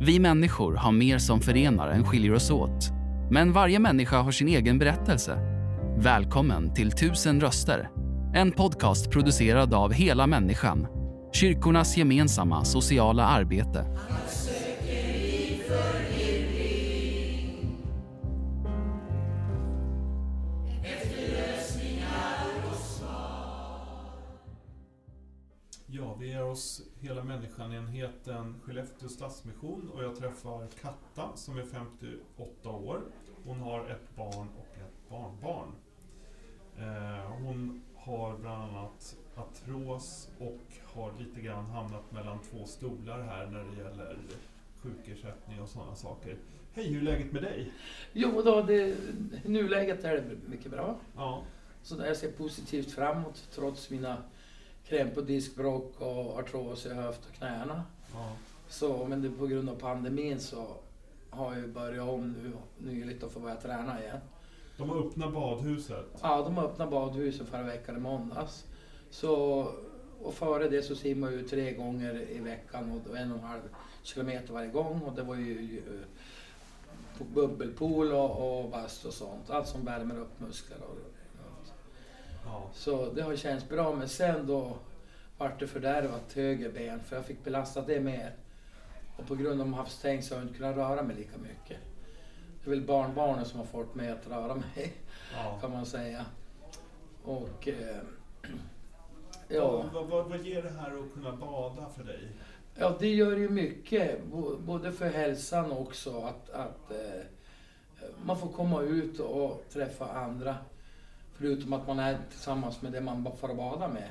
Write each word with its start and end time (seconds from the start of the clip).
Vi 0.00 0.18
människor 0.18 0.74
har 0.74 0.92
mer 0.92 1.18
som 1.18 1.40
förenar 1.40 1.88
än 1.88 2.04
skiljer 2.04 2.34
oss 2.34 2.50
åt. 2.50 2.90
Men 3.30 3.52
varje 3.52 3.78
människa 3.78 4.18
har 4.18 4.30
sin 4.30 4.48
egen 4.48 4.78
berättelse. 4.78 5.38
Välkommen 5.98 6.74
till 6.74 6.92
Tusen 6.92 7.40
röster. 7.40 7.90
En 8.34 8.52
podcast 8.52 9.10
producerad 9.10 9.74
av 9.74 9.92
Hela 9.92 10.26
Människan. 10.26 10.86
Kyrkornas 11.32 11.96
gemensamma 11.96 12.64
sociala 12.64 13.24
arbete. 13.24 13.86
Vi 26.26 26.32
är 26.32 26.42
hos 26.42 26.82
Hela 27.00 27.24
Människan-enheten 27.24 28.54
Skellefteå 28.64 29.08
Stadsmission 29.08 29.90
och 29.94 30.04
jag 30.04 30.16
träffar 30.16 30.66
Katta 30.82 31.36
som 31.36 31.58
är 31.58 31.62
58 31.62 32.70
år. 32.70 33.00
Hon 33.44 33.60
har 33.60 33.88
ett 33.90 34.16
barn 34.16 34.48
och 34.58 34.76
ett 34.76 35.10
barnbarn. 35.10 35.68
Eh, 36.78 37.30
hon 37.30 37.82
har 37.96 38.38
bland 38.38 38.62
annat 38.62 39.16
artros 39.36 40.30
och 40.38 40.60
har 40.94 41.12
lite 41.18 41.40
grann 41.40 41.66
hamnat 41.66 42.12
mellan 42.12 42.38
två 42.38 42.64
stolar 42.66 43.22
här 43.22 43.46
när 43.46 43.64
det 43.64 43.82
gäller 43.82 44.18
sjukersättning 44.82 45.60
och 45.60 45.68
sådana 45.68 45.94
saker. 45.94 46.36
Hej, 46.74 46.88
hur 46.88 46.98
är 46.98 47.04
läget 47.04 47.32
med 47.32 47.42
dig? 47.42 47.72
Jo 48.12 48.42
då, 48.44 48.62
det, 48.62 48.96
nuläget 49.44 50.04
är 50.04 50.14
det 50.14 50.48
mycket 50.48 50.70
bra. 50.70 50.98
Ja, 51.16 51.42
Så 51.82 51.96
jag 52.06 52.16
ser 52.16 52.32
positivt 52.32 52.92
framåt 52.92 53.48
trots 53.54 53.90
mina 53.90 54.22
krämpor, 54.88 55.22
diskbråck 55.22 56.00
och 56.00 56.38
artros 56.38 56.86
i 56.86 56.94
höft 56.94 57.20
och 57.28 57.34
knäna. 57.34 57.82
ja, 58.12 58.32
Så, 58.68 59.04
men 59.06 59.22
det, 59.22 59.30
på 59.30 59.46
grund 59.46 59.68
av 59.70 59.74
pandemin 59.74 60.40
så 60.40 60.66
har 61.30 61.54
jag 61.56 61.68
börjat 61.68 62.08
om 62.08 62.32
nu 62.32 62.52
nyligt 62.92 63.22
och 63.22 63.32
får 63.32 63.40
börja 63.40 63.56
träna 63.56 64.02
igen. 64.02 64.18
de 64.78 64.90
har 64.90 64.96
öppnat 65.06 65.32
badhuset. 65.32 66.06
Ja, 66.22 66.42
de 66.42 66.58
öppnade 66.58 66.90
badhuset 66.90 67.48
förra 67.48 67.62
veckan 67.62 67.96
i 67.96 68.00
måndags. 68.00 68.64
Så, 69.10 69.68
och 70.22 70.34
före 70.34 70.68
det 70.68 70.82
så 70.82 70.96
simmade 70.96 71.32
jag 71.32 71.42
ju 71.42 71.48
tre 71.48 71.72
gånger 71.72 72.30
i 72.30 72.38
veckan 72.38 73.02
och 73.06 73.16
en 73.16 73.32
och 73.32 73.38
en 73.38 73.44
halv 73.44 73.60
kilometer 74.02 74.52
varje 74.52 74.70
gång. 74.70 75.02
Och 75.02 75.12
det 75.12 75.22
var 75.22 75.34
ju, 75.34 75.82
bubbelpool 77.34 78.12
och, 78.12 78.58
och 78.60 78.70
bastu 78.70 79.08
och 79.08 79.14
sånt. 79.14 79.50
Allt 79.50 79.68
som 79.68 79.84
värmer 79.84 80.20
upp 80.20 80.40
muskler. 80.40 80.78
Och, 80.82 80.96
Ja, 82.46 82.70
så 82.74 83.12
det 83.12 83.22
har 83.22 83.36
känts 83.36 83.68
bra. 83.68 83.94
Men 83.94 84.08
sen 84.08 84.46
då 84.46 84.76
vart 85.38 85.60
det 85.60 85.66
fördärvat 85.66 86.32
höger 86.32 86.72
ben 86.72 87.00
för 87.00 87.16
jag 87.16 87.24
fick 87.24 87.44
belasta 87.44 87.82
det 87.82 88.00
mer. 88.00 88.32
Och 89.16 89.26
på 89.26 89.34
grund 89.34 89.60
av 89.60 89.84
stängt 89.84 90.24
så 90.24 90.34
har 90.34 90.40
jag 90.40 90.48
inte 90.48 90.58
kunnat 90.58 90.76
röra 90.76 91.02
mig 91.02 91.16
lika 91.16 91.38
mycket. 91.38 91.78
Det 92.64 92.70
är 92.70 92.70
väl 92.70 92.86
barnbarnen 92.86 93.44
som 93.44 93.58
har 93.58 93.66
fått 93.66 93.94
mig 93.94 94.10
att 94.10 94.26
röra 94.26 94.54
mig 94.54 94.92
ja. 95.34 95.58
kan 95.60 95.70
man 95.70 95.86
säga. 95.86 96.26
Och 97.24 97.68
eh, 97.68 98.02
ja, 99.48 99.84
Vad, 99.94 100.06
vad, 100.06 100.28
vad 100.28 100.46
ger 100.46 100.62
det 100.62 100.70
här 100.70 100.98
att 100.98 101.14
kunna 101.14 101.36
bada 101.36 101.88
för 101.96 102.04
dig? 102.04 102.28
ja, 102.74 102.96
det 102.98 103.14
gör 103.14 103.36
ju 103.36 103.48
mycket. 103.48 104.24
Både 104.58 104.92
för 104.92 105.08
hälsan 105.08 105.72
också. 105.72 106.18
Att, 106.18 106.50
att 106.50 106.90
eh, 106.90 107.22
man 108.24 108.38
får 108.38 108.48
komma 108.48 108.82
ut 108.82 109.20
och 109.20 109.64
träffa 109.72 110.06
andra. 110.08 110.56
Förutom 111.38 111.72
att 111.72 111.86
man 111.86 111.98
är 111.98 112.18
tillsammans 112.30 112.82
med 112.82 112.92
det 112.92 113.00
man 113.00 113.28
får 113.40 113.54
bada 113.54 113.88
med. 113.88 114.10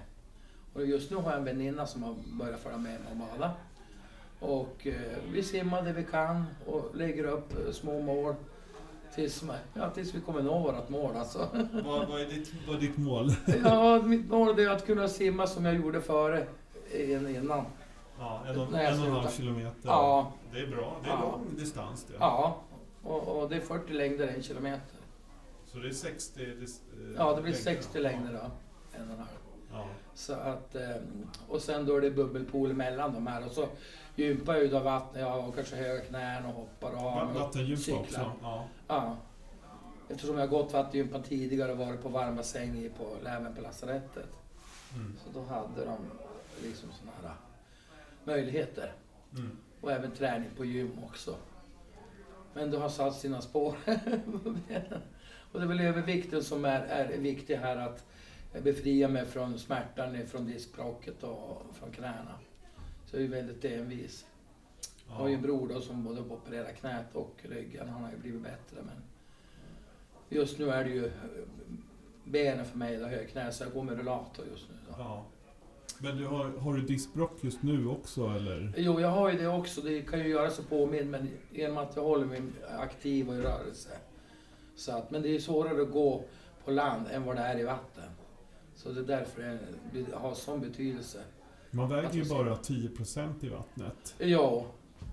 Och 0.73 0.85
just 0.85 1.11
nu 1.11 1.17
har 1.17 1.29
jag 1.31 1.39
en 1.39 1.45
väninna 1.45 1.85
som 1.85 2.03
har 2.03 2.15
börjat 2.39 2.59
följa 2.59 2.77
med 2.77 2.91
mig 2.99 3.11
och 3.11 3.17
bada. 3.17 3.51
Och 4.39 4.87
eh, 4.87 5.17
vi 5.31 5.43
simmar 5.43 5.81
det 5.81 5.93
vi 5.93 6.03
kan 6.03 6.45
och 6.65 6.91
lägger 6.95 7.23
upp 7.23 7.53
eh, 7.67 7.71
små 7.71 8.01
mål. 8.01 8.35
Tills, 9.15 9.43
ja, 9.73 9.89
tills 9.89 10.13
vi 10.15 10.21
kommer 10.21 10.41
nå 10.41 10.59
vårt 10.59 10.89
mål 10.89 11.15
alltså. 11.15 11.47
Vad, 11.85 12.07
vad, 12.07 12.21
är 12.21 12.25
ditt, 12.25 12.53
vad 12.67 12.75
är 12.75 12.79
ditt 12.79 12.97
mål? 12.97 13.31
Ja, 13.63 14.01
mitt 14.01 14.29
mål 14.29 14.59
är 14.59 14.69
att 14.69 14.85
kunna 14.85 15.07
simma 15.07 15.47
som 15.47 15.65
jag 15.65 15.75
gjorde 15.75 16.01
före 16.01 16.47
in- 16.93 17.35
innan. 17.35 17.65
Ja, 18.19 18.41
en 18.47 18.59
och, 18.59 18.67
en 18.79 18.99
och 18.99 19.05
en 19.07 19.11
halv 19.11 19.29
kilometer. 19.29 19.79
Ja, 19.83 20.31
Det 20.53 20.59
är 20.59 20.67
bra. 20.67 20.97
Det 21.03 21.09
är 21.09 21.13
Ja. 21.13 21.21
lång 21.21 21.55
distans 21.57 22.03
det. 22.03 22.13
ja. 22.19 22.57
Och, 23.03 23.27
och 23.41 23.49
det 23.49 23.55
är 23.55 23.59
40 23.61 23.93
längder 23.93 24.27
en 24.27 24.43
kilometer. 24.43 24.94
Så 25.75 25.81
det 25.81 25.87
är 25.87 25.93
60 25.93 26.45
dis, 26.45 26.81
eh, 26.93 27.15
Ja, 27.17 27.35
det 27.35 27.41
blir 27.41 27.53
längder. 27.53 27.81
60 27.81 27.99
längder 27.99 28.33
då. 28.33 28.51
En 28.99 29.07
och 29.07 29.13
en 29.13 29.19
halv. 29.19 29.29
Ja. 29.71 29.87
Så 30.13 30.33
att, 30.33 30.75
eh, 30.75 30.95
och 31.47 31.61
sen 31.61 31.85
då 31.85 31.97
är 31.97 32.01
det 32.01 32.11
bubbelpool 32.11 32.73
mellan 32.73 33.13
de 33.13 33.27
här. 33.27 33.45
Och 33.45 33.51
så 33.51 33.67
gympar 34.15 34.55
jag 34.55 34.71
då 34.71 34.79
vatten, 34.79 35.21
jag 35.21 35.29
har 35.29 35.51
kanske 35.51 35.75
höga 35.75 36.01
knän 36.01 36.45
och 36.45 36.53
hoppar 36.53 36.91
och 36.91 36.99
har 36.99 37.33
Vattengympa 37.33 37.99
också. 37.99 38.31
Ja. 38.41 38.67
Ja. 38.87 39.17
Eftersom 40.09 40.35
jag 40.35 40.41
har 40.41 40.47
gått 40.47 40.73
vattengympa 40.73 41.19
tidigare 41.19 41.71
och 41.71 41.77
varit 41.77 42.01
på 42.01 42.09
varmbassäng 42.09 42.77
i 42.77 42.89
på, 42.89 43.27
även 43.27 43.55
på 43.55 43.61
lasarettet. 43.61 44.29
Mm. 44.95 45.15
Så 45.23 45.39
då 45.39 45.45
hade 45.45 45.85
de 45.85 45.97
liksom 46.63 46.89
såna 46.91 47.11
här 47.21 47.35
möjligheter. 48.23 48.93
Mm. 49.33 49.57
Och 49.81 49.91
även 49.91 50.11
träning 50.11 50.49
på 50.57 50.65
gym 50.65 51.03
också. 51.03 51.35
Men 52.53 52.71
det 52.71 52.77
har 52.77 52.89
satt 52.89 53.15
sina 53.15 53.41
spår. 53.41 53.75
och 55.55 55.61
det 55.61 55.65
är 55.65 55.67
väl 55.67 55.81
övervikten 55.81 56.43
som 56.43 56.65
är, 56.65 56.81
är 56.81 57.17
viktig 57.17 57.55
här 57.55 57.77
att 57.77 58.05
befria 58.63 59.07
mig 59.07 59.25
från 59.25 59.59
smärtan 59.59 60.27
från 60.27 60.45
diskbråcket 60.45 61.23
och 61.23 61.65
från 61.73 61.91
knäna. 61.91 62.39
Så 63.05 63.15
jag 63.15 63.19
är 63.19 63.25
ju 63.25 63.31
väldigt 63.31 63.65
envis. 63.65 64.25
Jag 65.07 65.15
har 65.15 65.27
ju 65.27 65.35
en 65.35 65.41
bror 65.41 65.67
då 65.67 65.81
som 65.81 66.03
både 66.03 66.21
opererat 66.21 66.75
knät 66.79 67.05
och 67.15 67.35
ryggen. 67.43 67.89
Han 67.89 68.03
har 68.03 68.11
ju 68.11 68.17
blivit 68.17 68.41
bättre 68.41 68.77
men 68.85 69.01
just 70.29 70.59
nu 70.59 70.69
är 70.69 70.83
det 70.83 70.89
ju 70.89 71.11
benen 72.23 72.65
för 72.65 72.77
mig, 72.77 73.03
högknä, 73.03 73.51
så 73.51 73.63
jag 73.63 73.73
går 73.73 73.83
med 73.83 73.97
rullator 73.97 74.45
just 74.51 74.69
nu. 74.69 74.75
Ja. 74.97 75.25
Men 75.99 76.17
du 76.17 76.25
har, 76.25 76.57
har 76.57 76.73
du 76.73 76.81
diskbråck 76.81 77.37
just 77.41 77.63
nu 77.63 77.87
också 77.87 78.27
eller? 78.27 78.73
Jo, 78.77 78.99
jag 78.99 79.07
har 79.07 79.31
ju 79.31 79.37
det 79.37 79.47
också. 79.47 79.81
Det 79.81 80.01
kan 80.01 80.19
ju 80.19 80.27
göra 80.27 80.49
sig 80.49 80.65
påminn, 80.65 81.11
men 81.11 81.29
genom 81.51 81.77
att 81.77 81.95
jag 81.95 82.03
håller 82.03 82.25
mig 82.25 82.41
aktiv 82.79 83.29
och 83.29 83.35
i 83.35 83.41
rörelse. 83.41 83.89
Så 84.75 84.91
att, 84.91 85.11
men 85.11 85.21
det 85.21 85.35
är 85.35 85.39
svårare 85.39 85.81
att 85.81 85.91
gå 85.91 86.23
på 86.65 86.71
land 86.71 87.07
än 87.11 87.23
vad 87.23 87.35
det 87.35 87.41
är 87.41 87.59
i 87.59 87.63
vatten. 87.63 88.09
Så 88.75 88.91
det 88.91 88.99
är 88.99 89.03
därför 89.03 89.59
det 89.93 90.05
har 90.13 90.33
sån 90.33 90.61
betydelse. 90.61 91.19
Man 91.71 91.89
väger 91.89 92.13
ju 92.13 92.25
bara 92.29 92.55
10% 92.55 93.45
i 93.45 93.49
vattnet. 93.49 94.15
Ja, 94.17 94.65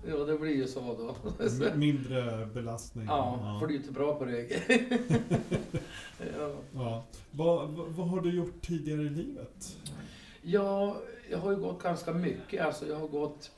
ja 0.07 0.17
det 0.17 0.37
blir 0.37 0.55
ju 0.55 0.67
så 0.67 0.81
då. 0.81 1.15
Mindre 1.75 2.45
belastning. 2.45 3.05
Ja, 3.05 3.59
är 3.63 3.71
inte 3.71 3.91
bra 3.91 4.15
på 4.15 4.25
rygg. 4.25 4.63
ja. 6.37 6.55
Ja. 6.73 7.03
Vad, 7.31 7.69
vad, 7.69 7.87
vad 7.87 8.09
har 8.09 8.21
du 8.21 8.35
gjort 8.35 8.61
tidigare 8.61 9.01
i 9.01 9.09
livet? 9.09 9.77
Ja, 10.41 10.97
jag 11.29 11.37
har 11.37 11.51
ju 11.51 11.57
gått 11.57 11.83
ganska 11.83 12.13
mycket. 12.13 12.65
Alltså 12.65 12.87
jag 12.87 12.95
har 12.95 13.07
gått 13.07 13.51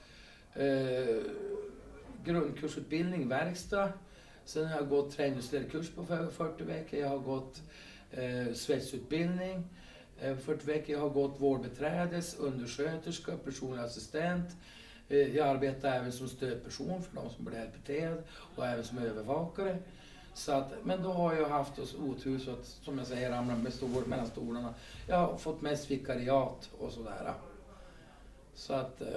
eh, 0.54 1.22
grundkursutbildning, 2.26 3.28
verkstad. 3.28 3.90
Sen 4.46 4.66
har 4.68 4.76
jag 4.76 4.90
gått 4.90 5.12
träningsledarkurs 5.12 5.90
på 5.90 6.06
40 6.32 6.64
veckor. 6.64 7.00
Jag 7.00 7.10
har 7.10 7.18
gått 7.20 7.62
eh, 8.12 8.54
svetsutbildning. 8.54 9.64
Eh, 10.20 10.38
40 10.38 10.66
veckor. 10.66 10.96
Jag 10.96 11.00
har 11.02 11.10
gått 11.10 11.42
vårdbiträdes, 11.42 12.36
undersköterska, 12.36 13.38
personlig 13.38 13.84
assistent. 13.84 14.50
Eh, 15.10 15.18
jag 15.36 15.48
arbetar 15.48 15.92
även 15.92 16.12
som 16.12 16.28
stödperson 16.28 17.04
för 17.04 17.16
de 17.16 17.30
som 17.30 17.46
blir 17.46 17.66
LPT 17.66 18.20
och 18.56 18.66
även 18.66 18.84
som 18.84 18.98
övervakare. 18.98 19.78
Så 20.34 20.52
att, 20.52 20.74
men 20.84 21.04
då 21.04 21.12
har 21.12 21.34
jag 21.34 21.50
haft 21.50 21.80
oss 21.80 21.96
otur 21.96 22.40
så 22.40 22.52
att, 22.52 22.66
som 22.66 22.98
jag 22.98 23.08
säger, 23.08 23.32
ramlar 23.32 23.56
med 23.58 23.74
stol, 23.74 24.06
mellan 24.08 24.28
stolarna. 24.28 24.74
Jag 25.08 25.18
har 25.18 25.38
fått 25.38 25.62
mest 25.62 25.92
vikariat 25.92 26.70
och 26.80 26.92
sådär. 26.92 27.34
Så 28.54 28.74
att, 28.74 29.02
eh, 29.02 29.08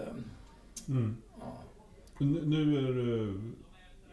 Mm. 0.88 1.16
ja. 1.40 1.58
Nu 2.20 2.78
är 2.78 2.92
du... 2.92 3.40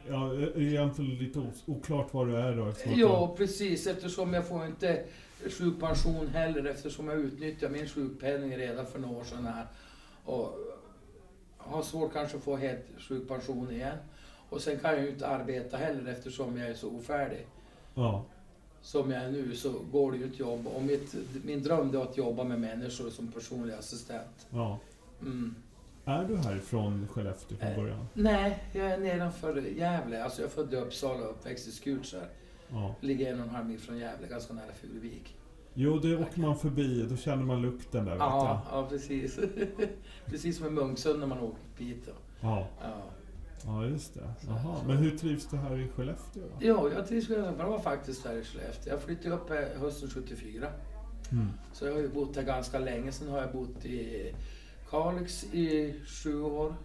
Ja, 0.09 0.33
är 0.33 0.61
egentligen 0.61 1.17
lite 1.17 1.51
oklart 1.65 2.13
vad 2.13 2.27
du 2.27 2.37
är 2.37 2.55
då. 2.55 2.73
Ja, 2.95 3.35
precis. 3.37 3.87
Eftersom 3.87 4.33
jag 4.33 4.47
får 4.47 4.65
inte 4.65 5.03
sjukpension 5.49 6.27
heller 6.27 6.65
eftersom 6.65 7.07
jag 7.07 7.19
utnyttjar 7.19 7.69
min 7.69 7.87
sjukpenning 7.87 8.57
redan 8.57 8.85
för 8.85 8.99
några 8.99 9.17
år 9.17 9.23
sedan 9.23 9.45
här. 9.45 9.65
Och 10.25 10.57
har 11.57 11.83
svårt 11.83 12.13
kanske 12.13 12.37
att 12.37 12.43
få 12.43 12.55
helt 12.55 12.85
sjukpension 12.97 13.71
igen. 13.71 13.97
Och 14.49 14.61
sen 14.61 14.79
kan 14.79 14.91
jag 14.91 15.01
ju 15.01 15.09
inte 15.09 15.27
arbeta 15.27 15.77
heller 15.77 16.11
eftersom 16.11 16.57
jag 16.57 16.69
är 16.69 16.73
så 16.73 16.89
ofärdig. 16.89 17.47
Ja. 17.93 18.25
Som 18.81 19.11
jag 19.11 19.23
är 19.23 19.31
nu 19.31 19.55
så 19.55 19.73
går 19.91 20.11
det 20.11 20.17
ju 20.17 20.23
inte 20.23 20.35
att 20.35 20.39
jobba. 20.39 20.69
Och 20.69 20.83
mitt, 20.83 21.15
min 21.45 21.63
dröm 21.63 21.95
är 21.95 22.01
att 22.01 22.17
jobba 22.17 22.43
med 22.43 22.59
människor 22.59 23.09
som 23.09 23.27
personlig 23.27 23.73
assistent. 23.73 24.47
ja. 24.49 24.79
Mm. 25.21 25.55
Är 26.05 26.23
du 26.25 26.37
härifrån 26.37 27.07
Skellefteå 27.11 27.57
från 27.57 27.69
Eh. 27.69 27.75
början? 27.75 28.07
Nej, 28.13 28.63
jag 28.73 28.85
är 28.91 28.97
nedanför 28.97 29.61
Gävle. 29.61 30.23
Alltså 30.23 30.41
jag 30.41 30.47
är 30.49 30.53
född 30.53 30.73
i 30.73 30.77
Uppsala 30.77 31.23
och 31.23 31.29
uppväxt 31.31 31.67
i 31.67 31.71
Skutskär. 31.71 32.27
Ja. 32.69 32.95
Ligger 33.01 33.33
en 33.33 33.39
och 33.39 33.47
en 33.47 33.55
halv 33.55 33.65
mil 33.67 33.79
från 33.79 33.97
Gävle, 33.97 34.27
ganska 34.27 34.53
nära 34.53 34.73
Furuvik. 34.81 35.35
Jo, 35.73 35.99
det 35.99 36.15
åker 36.17 36.39
man 36.39 36.57
förbi. 36.57 37.05
Då 37.09 37.17
känner 37.17 37.43
man 37.43 37.61
lukten 37.61 38.05
där. 38.05 38.11
Vet 38.11 38.19
Ja, 38.19 38.61
ja 38.71 38.87
precis. 38.89 39.39
precis 40.25 40.57
som 40.57 40.67
i 40.67 40.69
Munksund 40.69 41.19
när 41.19 41.27
man 41.27 41.39
åker 41.39 41.57
till 41.77 41.93
Piteå. 41.95 42.13
Ja. 42.41 42.67
Ja. 42.81 43.03
Ja, 43.65 43.85
just 43.85 44.13
det. 44.13 44.33
Jaha. 44.47 44.75
Men 44.87 44.97
hur 44.97 45.17
trivs 45.17 45.47
du 45.49 45.57
här 45.57 45.79
i 45.79 45.87
Skellefteå 45.87 46.43
då? 46.43 46.65
Ja, 46.67 46.89
jag 46.95 47.07
trivs 47.07 47.27
ganska 47.27 47.51
bra 47.51 47.79
faktiskt 47.79 48.25
här 48.25 48.35
i 48.35 48.43
Skellefteå. 48.43 48.93
Jag 48.93 49.01
flyttade 49.01 49.35
upp 49.35 49.49
här 49.49 49.75
hösten 49.79 50.09
74. 50.09 50.67
Mm. 51.31 51.47
Så 51.73 51.85
jag 51.85 51.91
har 51.93 51.99
ju 51.99 52.09
bott 52.09 52.35
här 52.35 52.43
ganska 52.43 52.79
länge. 52.79 53.11
Sen 53.11 53.27
har 53.29 53.37
jag 53.41 53.51
bott 53.51 53.85
i 53.85 54.31
Kalix 54.89 55.43
i 55.43 55.95
sju 56.05 56.41
år. 56.41 56.75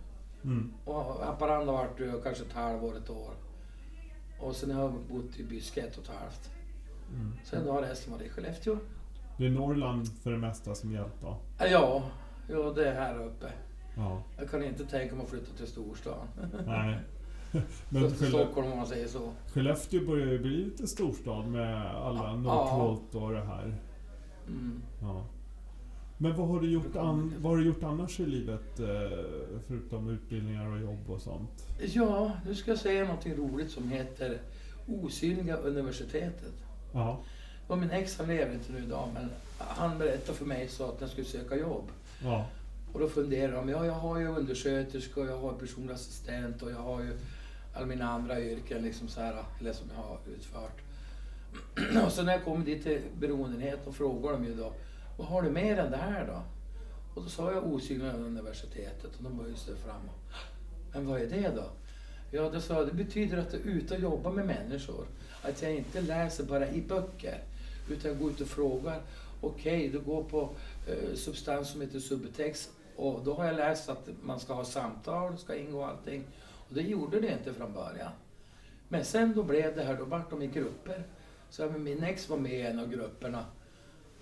Mm. 0.44 0.72
Och 0.84 0.94
Haparanda 1.04 1.72
varit 1.72 2.00
eh, 2.00 2.12
kanske 2.22 2.44
ett 2.44 2.52
halvår, 2.52 2.96
ett 2.96 3.10
år. 3.10 3.32
Och 4.40 4.56
sen 4.56 4.70
har 4.70 4.82
jag 4.82 4.92
bott 4.92 5.36
i 5.36 5.44
Byske 5.44 5.80
ett 5.80 5.96
och 5.96 6.04
ett 6.04 6.10
halvt. 6.10 6.50
Mm. 7.14 7.32
Sen 7.44 7.68
har 7.68 7.82
resten 7.82 8.12
varit 8.12 8.26
i 8.26 8.28
Skellefteå. 8.28 8.76
Det 9.36 9.46
är 9.46 9.50
Norrland 9.50 10.08
för 10.22 10.30
det 10.30 10.38
mesta 10.38 10.74
som 10.74 10.92
gällt 10.92 11.20
då? 11.20 11.36
Ja, 11.58 12.02
ja, 12.48 12.72
det 12.74 12.88
är 12.88 12.94
här 12.94 13.18
uppe. 13.26 13.52
Ja. 13.96 14.22
Jag 14.38 14.50
kan 14.50 14.64
inte 14.64 14.86
tänka 14.86 15.14
mig 15.14 15.24
att 15.24 15.30
flytta 15.30 15.56
till 15.56 15.66
storstan. 15.66 16.26
Nej. 16.66 16.98
Men 17.88 18.12
till 18.12 18.26
Stockholm 18.28 18.72
om 18.72 18.76
man 18.78 18.86
säger 18.86 19.08
så. 19.08 19.32
Skellefteå 19.52 20.06
börjar 20.06 20.26
ju 20.26 20.38
bli 20.38 20.64
lite 20.64 20.86
storstad 20.86 21.46
med 21.46 21.86
alla 21.86 22.22
Ja. 22.24 22.36
Northvolt 22.36 23.14
och 23.14 23.32
det 23.32 23.44
här. 23.44 23.74
Mm. 24.46 24.82
Ja. 25.00 25.24
Men 26.22 26.36
vad 26.36 26.48
har, 26.48 26.60
du 26.60 26.70
gjort 26.70 26.96
an- 26.96 27.34
vad 27.38 27.52
har 27.52 27.58
du 27.58 27.66
gjort 27.66 27.82
annars 27.82 28.20
i 28.20 28.26
livet? 28.26 28.80
eh, 28.80 29.18
Förutom 29.68 30.08
utbildningar 30.08 30.66
och 30.72 30.80
jobb 30.80 31.10
och 31.10 31.20
sånt? 31.20 31.50
Ja, 31.80 32.32
nu 32.46 32.54
ska 32.54 32.70
jag 32.70 32.78
säga 32.80 33.04
någonting 33.04 33.36
roligt 33.36 33.70
som 33.70 33.88
heter 33.88 34.38
Osynliga 34.86 35.56
universitetet. 35.56 36.52
Ja. 36.92 37.20
Och 37.66 37.78
min 37.78 37.90
ex 37.90 38.18
han 38.18 38.26
lever 38.28 38.54
inte 38.54 38.72
nu 38.72 38.78
idag, 38.78 39.08
men 39.14 39.30
han 39.58 39.98
berättade 39.98 40.38
för 40.38 40.44
mig 40.44 40.68
så 40.68 40.84
att 40.88 41.00
jag 41.00 41.10
skulle 41.10 41.26
söka 41.26 41.56
jobb. 41.56 41.84
Ja. 42.24 42.46
Och 42.92 43.00
då 43.00 43.08
funderade 43.08 43.56
de, 43.56 43.68
ja 43.68 43.86
jag 43.86 43.92
har 43.92 44.18
ju 44.18 44.26
undersköterska, 44.28 45.20
och 45.20 45.26
jag 45.26 45.38
har 45.38 45.52
personlig 45.52 45.94
assistent 45.94 46.62
och 46.62 46.70
jag 46.70 46.76
har 46.82 47.00
ju 47.02 47.12
alla 47.74 47.86
mina 47.86 48.08
andra 48.08 48.40
yrken 48.40 48.82
liksom 48.82 49.08
så 49.08 49.20
här, 49.20 49.44
eller 49.60 49.72
som 49.72 49.86
jag 49.96 50.02
har 50.02 50.18
utfört. 50.36 50.80
och 52.06 52.12
så 52.12 52.22
när 52.22 52.32
jag 52.32 52.44
kom 52.44 52.64
dit 52.64 52.82
till 52.82 53.00
beroendenhet 53.20 53.86
och 53.86 53.94
frågade 53.94 54.36
de 54.36 54.44
ju 54.44 54.54
då, 54.54 54.72
vad 55.20 55.28
har 55.28 55.42
du 55.42 55.50
mer 55.50 55.78
än 55.78 55.90
det 55.90 55.96
här 55.96 56.26
då? 56.26 56.42
Och 57.14 57.22
då 57.22 57.28
sa 57.28 57.52
jag 57.52 57.66
osynliga 57.66 58.12
universitetet 58.12 59.16
och 59.16 59.22
de 59.22 59.36
började 59.36 59.56
sig 59.56 59.76
fram. 59.76 60.10
Men 60.92 61.06
vad 61.06 61.20
är 61.20 61.26
det 61.26 61.52
då? 61.56 61.64
Ja, 62.30 62.50
då 62.50 62.60
sa 62.60 62.74
jag, 62.74 62.86
det 62.86 62.94
betyder 62.94 63.38
att 63.38 63.52
jag 63.52 63.62
är 63.62 63.66
ute 63.66 63.94
och 63.94 64.00
jobbar 64.00 64.32
med 64.32 64.46
människor. 64.46 65.06
Att 65.42 65.62
jag 65.62 65.74
inte 65.74 66.00
läser 66.00 66.44
bara 66.44 66.68
i 66.68 66.82
böcker, 66.82 67.42
utan 67.90 68.18
går 68.18 68.30
ut 68.30 68.40
och 68.40 68.46
frågar. 68.46 69.02
Okej, 69.40 69.88
du 69.88 70.00
går 70.00 70.24
på 70.24 70.50
eh, 70.86 71.14
substans 71.14 71.70
som 71.72 71.80
heter 71.80 72.00
Subutex 72.00 72.70
och 72.96 73.24
då 73.24 73.34
har 73.34 73.44
jag 73.44 73.56
läst 73.56 73.88
att 73.88 74.08
man 74.22 74.40
ska 74.40 74.54
ha 74.54 74.64
samtal, 74.64 75.38
ska 75.38 75.54
ingå 75.54 75.84
allting. 75.84 76.24
Och 76.68 76.74
det 76.74 76.82
gjorde 76.82 77.20
det 77.20 77.32
inte 77.32 77.54
från 77.54 77.72
början. 77.72 78.12
Men 78.88 79.04
sen 79.04 79.32
då 79.34 79.42
blev 79.42 79.76
det 79.76 79.82
här, 79.82 79.96
då 79.96 80.04
vart 80.04 80.30
de 80.30 80.42
i 80.42 80.46
grupper. 80.46 81.04
Så 81.50 81.68
min 81.68 82.02
ex 82.02 82.28
var 82.28 82.36
med 82.36 82.52
i 82.52 82.62
en 82.62 82.78
av 82.78 82.88
grupperna. 82.88 83.44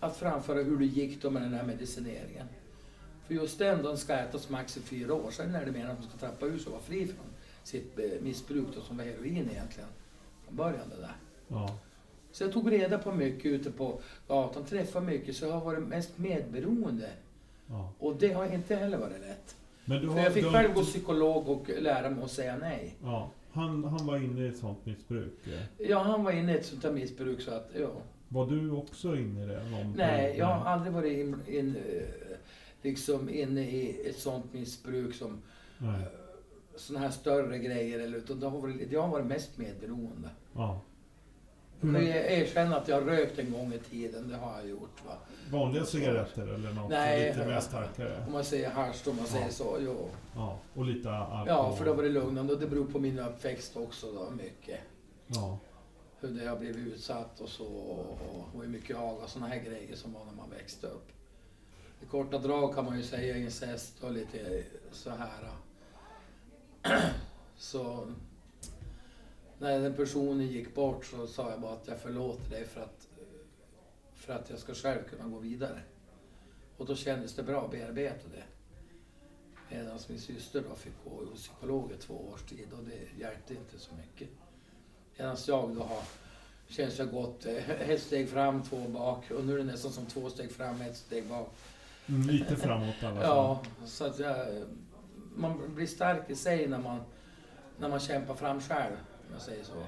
Att 0.00 0.16
framföra 0.16 0.62
hur 0.62 0.78
det 0.78 0.84
gick 0.84 1.22
då 1.22 1.30
med 1.30 1.42
den 1.42 1.54
här 1.54 1.64
medicineringen. 1.64 2.46
För 3.26 3.34
just 3.34 3.58
den, 3.58 3.82
den 3.82 3.96
ska 3.96 4.14
ätas 4.14 4.48
max 4.50 4.76
i 4.76 4.80
fyra 4.80 5.14
år. 5.14 5.30
Sen 5.30 5.54
är 5.54 5.60
det 5.64 5.72
meningen 5.72 5.90
att 5.90 6.02
de 6.02 6.08
ska 6.08 6.18
trappa 6.18 6.46
ur 6.46 6.58
sig 6.58 6.66
och 6.66 6.72
vara 6.72 6.82
fri 6.82 7.06
från 7.06 7.26
sitt 7.64 7.98
eh, 7.98 8.04
missbruk 8.22 8.66
då, 8.74 8.80
som 8.80 8.96
var 8.96 9.04
heroin 9.04 9.50
egentligen. 9.50 9.88
Från 10.46 10.56
början 10.56 10.88
det 10.96 11.00
där. 11.00 11.16
Ja. 11.48 11.78
Så 12.32 12.44
jag 12.44 12.52
tog 12.52 12.72
reda 12.72 12.98
på 12.98 13.12
mycket 13.12 13.46
ute 13.46 13.70
på 13.70 14.00
gatan, 14.28 14.64
träffade 14.64 15.06
mycket, 15.06 15.36
så 15.36 15.44
jag 15.44 15.52
har 15.52 15.64
varit 15.64 15.88
mest 15.88 16.18
medberoende. 16.18 17.10
ja. 17.68 17.92
Och 17.98 18.16
det 18.16 18.32
har 18.32 18.54
inte 18.54 18.76
heller 18.76 18.98
varit 18.98 19.20
lätt. 19.20 19.56
Men 19.84 20.00
du 20.00 20.06
För 20.06 20.14
har, 20.14 20.20
jag 20.22 20.32
fick 20.32 20.44
du 20.44 20.50
själv 20.50 20.74
gå 20.74 20.82
psykolog 20.82 21.48
och 21.48 21.70
lära 21.80 22.10
mig 22.10 22.24
att 22.24 22.30
säga 22.30 22.56
nej. 22.56 22.94
Ja. 23.02 23.30
Han, 23.52 23.84
han 23.84 24.06
var 24.06 24.16
inne 24.16 24.40
i 24.44 24.48
ett 24.48 24.56
sånt 24.58 24.86
missbruk. 24.86 25.46
eh. 25.46 25.86
Ja, 25.90 26.02
han 26.02 26.24
var 26.24 26.32
inne 26.32 26.52
i 26.54 26.58
ett 26.58 26.66
sånt 26.66 26.82
där 26.82 26.92
missbruk 26.92 27.40
så 27.40 27.50
att, 27.50 27.70
ja. 27.80 27.90
Var 28.28 28.46
du 28.46 28.70
också 28.70 29.16
inne 29.16 29.44
i 29.44 29.46
det? 29.46 29.64
Någon 29.70 29.92
Nej, 29.96 30.34
jag 30.38 30.46
har 30.46 30.64
aldrig 30.70 30.92
varit 30.92 31.18
in, 31.18 31.36
in, 31.46 31.76
eh, 31.76 32.36
liksom 32.82 33.28
inne 33.30 33.60
i 33.70 34.08
ett 34.10 34.18
sånt 34.18 34.52
missbruk 34.52 35.14
som 35.14 35.42
Nej. 35.78 36.00
såna 36.76 36.98
här 36.98 37.10
större 37.10 37.58
grejer. 37.58 37.98
Eller, 38.00 38.18
utan 38.18 38.40
det 38.40 38.46
har 38.48 38.60
varit, 38.60 38.92
jag 38.92 39.02
har 39.02 39.08
varit 39.08 39.26
mest 39.26 39.58
medberoende. 39.58 40.28
Ja. 40.54 40.80
Jag 41.80 41.88
Hur, 41.88 42.02
erkänner 42.08 42.76
att 42.76 42.88
jag 42.88 43.00
har 43.00 43.02
rökt 43.02 43.38
en 43.38 43.52
gång 43.52 43.72
i 43.72 43.78
tiden, 43.78 44.28
det 44.28 44.36
har 44.36 44.58
jag 44.58 44.68
gjort. 44.68 45.04
Va? 45.06 45.12
vanliga 45.52 45.84
cigaretter 45.84 46.46
eller 46.54 46.72
något 46.72 46.90
Nej, 46.90 47.28
lite 47.34 47.46
mer 47.46 47.60
starkare? 47.60 48.24
Om 48.26 48.32
man 48.32 48.44
säger 48.44 48.70
hasch, 48.70 49.08
om 49.08 49.16
man 49.16 49.24
Ja. 49.24 49.32
säger 49.32 49.50
så, 49.50 49.76
jo. 49.80 50.08
Ja. 50.34 50.58
Och 50.74 50.84
lite 50.84 51.10
alkohol? 51.10 51.46
Ja, 51.48 51.76
för 51.76 51.84
det 51.84 51.92
var 51.92 52.02
det 52.02 52.08
lugnande 52.08 52.52
och 52.52 52.60
det 52.60 52.66
beror 52.66 52.86
på 52.86 52.98
min 52.98 53.18
uppväxt 53.18 53.76
också 53.76 54.12
då, 54.12 54.30
mycket. 54.30 54.80
Ja. 55.26 55.58
Hur 56.20 56.28
det 56.28 56.48
har 56.48 56.56
blivit 56.56 56.94
utsatt 56.94 57.40
och 57.40 57.48
så 57.48 57.66
och 57.66 58.62
hur 58.62 58.68
mycket 58.68 58.96
aga 58.96 59.24
och 59.24 59.30
sådana 59.30 59.54
här 59.54 59.60
grejer 59.60 59.96
som 59.96 60.12
var 60.12 60.24
när 60.24 60.32
man 60.32 60.50
växte 60.50 60.86
upp. 60.86 61.12
I 62.02 62.06
korta 62.06 62.38
drag 62.38 62.74
kan 62.74 62.84
man 62.84 62.96
ju 62.96 63.02
säga 63.02 63.36
incest 63.36 64.04
och 64.04 64.12
lite 64.12 64.64
så 64.92 65.10
här. 65.10 65.50
Så 67.56 68.12
när 69.58 69.80
den 69.80 69.94
personen 69.94 70.46
gick 70.46 70.74
bort 70.74 71.04
så 71.04 71.26
sa 71.26 71.50
jag 71.50 71.60
bara 71.60 71.72
att 71.72 71.88
jag 71.88 72.00
förlåter 72.00 72.50
dig 72.50 72.64
för 72.64 72.80
att, 72.80 73.08
för 74.14 74.32
att 74.32 74.50
jag 74.50 74.58
ska 74.58 74.74
själv 74.74 75.02
kunna 75.02 75.28
gå 75.28 75.38
vidare. 75.38 75.82
Och 76.76 76.86
då 76.86 76.96
kändes 76.96 77.34
det 77.34 77.42
bra 77.42 77.64
att 77.64 77.70
bearbeta 77.70 78.28
det. 78.28 78.44
Medan 79.70 79.98
min 80.08 80.20
syster 80.20 80.64
då 80.68 80.74
fick 80.74 80.92
gå 81.04 81.24
hos 81.24 81.42
psykolog 81.42 81.92
i 81.92 81.96
två 81.96 82.14
års 82.14 82.42
tid 82.42 82.72
och 82.72 82.84
det 82.84 83.22
hjälpte 83.22 83.54
inte 83.54 83.78
så 83.78 83.94
mycket. 83.94 84.28
Medan 85.18 85.36
jag 85.46 85.74
då 85.76 85.82
har, 85.82 86.02
känns 86.68 86.98
jag 86.98 87.10
gått 87.10 87.46
eh, 87.46 87.90
ett 87.90 88.02
steg 88.02 88.28
fram, 88.28 88.62
två 88.62 88.88
bak 88.88 89.30
och 89.30 89.44
nu 89.44 89.54
är 89.54 89.58
det 89.58 89.64
nästan 89.64 89.92
som 89.92 90.06
två 90.06 90.30
steg 90.30 90.50
fram, 90.52 90.80
ett 90.80 90.96
steg 90.96 91.26
bak. 91.26 91.54
Mm, 92.06 92.28
lite 92.28 92.56
framåt 92.56 92.94
i 93.02 93.06
alla 93.06 93.14
fall. 93.14 93.24
Ja, 93.24 93.62
så 93.84 94.04
att 94.04 94.18
jag, 94.18 94.36
man 95.36 95.74
blir 95.74 95.86
stark 95.86 96.30
i 96.30 96.36
sig 96.36 96.68
när 96.68 96.78
man, 96.78 97.00
när 97.78 97.88
man 97.88 98.00
kämpar 98.00 98.34
fram 98.34 98.60
själv, 98.60 98.96
om 99.26 99.32
jag 99.32 99.42
säger 99.42 99.64
så. 99.64 99.82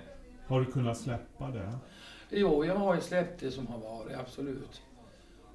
Har 0.47 0.61
du 0.61 0.73
kunnat 0.73 0.99
släppa 0.99 1.51
det? 1.51 1.79
Jo, 2.31 2.65
jag 2.65 2.75
har 2.75 2.95
ju 2.95 3.01
släppt 3.01 3.41
det 3.41 3.51
som 3.51 3.67
har 3.67 3.79
varit, 3.79 4.17
absolut. 4.17 4.83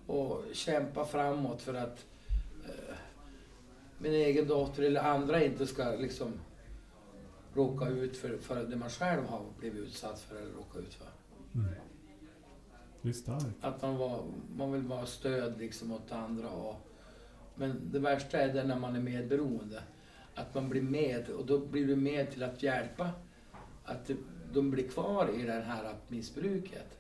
Och 0.08 0.44
kämpa 0.54 1.06
framåt 1.06 1.62
för 1.62 1.74
att 1.74 2.06
eh, 2.66 2.96
min 3.98 4.14
egen 4.14 4.48
dotter 4.48 4.84
eller 4.84 5.02
andra 5.02 5.44
inte 5.44 5.68
ska 5.68 5.84
liksom 5.92 6.34
råka 7.56 7.88
ut 7.88 8.18
för, 8.18 8.38
för 8.38 8.64
det 8.64 8.76
man 8.76 8.90
själv 8.90 9.26
har 9.26 9.46
blivit 9.60 9.80
utsatt 9.88 10.20
för 10.20 10.36
eller 10.36 10.52
råka 10.54 10.80
ut 10.80 10.94
för. 10.94 11.08
Mm. 11.56 11.70
Det 13.02 13.10
är 13.10 13.14
starkt. 13.14 13.46
Att 13.62 13.82
man, 13.82 13.98
var, 13.98 14.24
man 14.58 14.72
vill 14.72 14.82
vara 14.82 15.06
stöd 15.06 15.58
liksom 15.60 15.92
åt 15.92 16.12
andra. 16.12 16.50
Och, 16.50 16.76
men 17.56 17.82
det 17.92 18.00
värsta 18.00 18.38
är 18.40 18.54
det 18.54 18.64
när 18.64 18.80
man 18.80 18.96
är 18.96 19.00
medberoende. 19.02 19.84
Att 20.36 20.56
man 20.56 20.70
blir 20.70 20.82
med 20.82 21.30
och 21.30 21.46
då 21.46 21.60
blir 21.60 21.88
du 21.88 21.96
med 21.96 22.32
till 22.32 22.44
att 22.44 22.64
hjälpa. 22.64 23.10
Att 23.84 24.06
det- 24.06 24.18
de 24.54 24.72
blir 24.72 24.88
kvar 24.88 25.30
i 25.40 25.44
det 25.44 25.52
här 25.52 25.96
missbruket. 26.08 26.98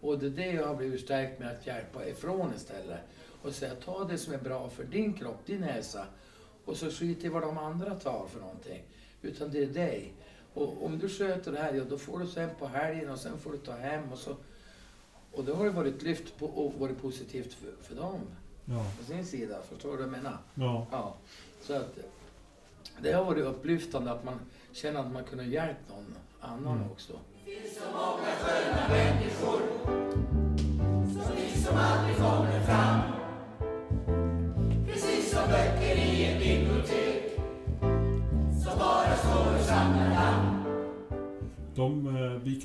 Och 0.00 0.18
det 0.18 0.26
är 0.26 0.30
det 0.30 0.52
jag 0.52 0.66
har 0.66 0.76
blivit 0.76 1.00
stärkt 1.00 1.38
med 1.40 1.50
att 1.50 1.66
hjälpa 1.66 2.06
ifrån 2.08 2.52
istället. 2.56 3.00
Och 3.42 3.52
säga 3.52 3.74
ta 3.74 4.04
det 4.04 4.18
som 4.18 4.34
är 4.34 4.38
bra 4.38 4.68
för 4.68 4.84
din 4.84 5.12
kropp, 5.14 5.46
din 5.46 5.62
hälsa. 5.62 6.06
Och 6.64 6.76
så 6.76 6.90
skit 6.90 7.24
i 7.24 7.28
vad 7.28 7.42
de 7.42 7.58
andra 7.58 7.94
tar 7.94 8.26
för 8.26 8.40
någonting. 8.40 8.82
Utan 9.26 9.50
det 9.50 9.62
är 9.62 9.66
dig. 9.66 10.12
Och 10.54 10.84
om 10.84 10.98
du 10.98 11.08
sköter 11.08 11.52
det 11.52 11.58
här, 11.58 11.74
ja 11.74 11.84
då 11.90 11.98
får 11.98 12.18
du 12.18 12.26
sen 12.26 12.50
på 12.58 12.66
helgen 12.66 13.10
och 13.10 13.18
sen 13.18 13.38
får 13.38 13.52
du 13.52 13.58
ta 13.58 13.72
hem 13.72 14.12
och 14.12 14.18
så 14.18 14.36
och 15.32 15.44
det 15.44 15.52
har 15.52 15.64
ju 15.64 15.70
varit 15.70 16.02
lyft 16.02 16.38
på, 16.38 16.46
och 16.46 16.74
varit 16.80 17.02
positivt 17.02 17.54
för, 17.54 17.72
för 17.82 17.94
dem, 17.94 18.20
Ja. 18.64 18.84
på 18.98 19.04
sin 19.04 19.26
sida. 19.26 19.56
Förstår 19.68 19.90
du 19.90 19.96
vad 19.96 20.04
jag 20.04 20.12
menar? 20.12 20.38
Ja. 20.54 20.86
Ja. 20.90 21.14
Så 21.62 21.74
att 21.76 21.98
det 23.02 23.12
har 23.12 23.24
varit 23.24 23.44
upplyftande 23.44 24.10
att 24.12 24.24
man 24.24 24.38
känner 24.72 25.00
att 25.00 25.12
man 25.12 25.24
kunde 25.24 25.44
hjälpt 25.44 25.88
någon 25.88 26.14
annan 26.40 26.76
Mm. 26.78 26.90
också. 26.90 27.12
Precis 27.44 27.78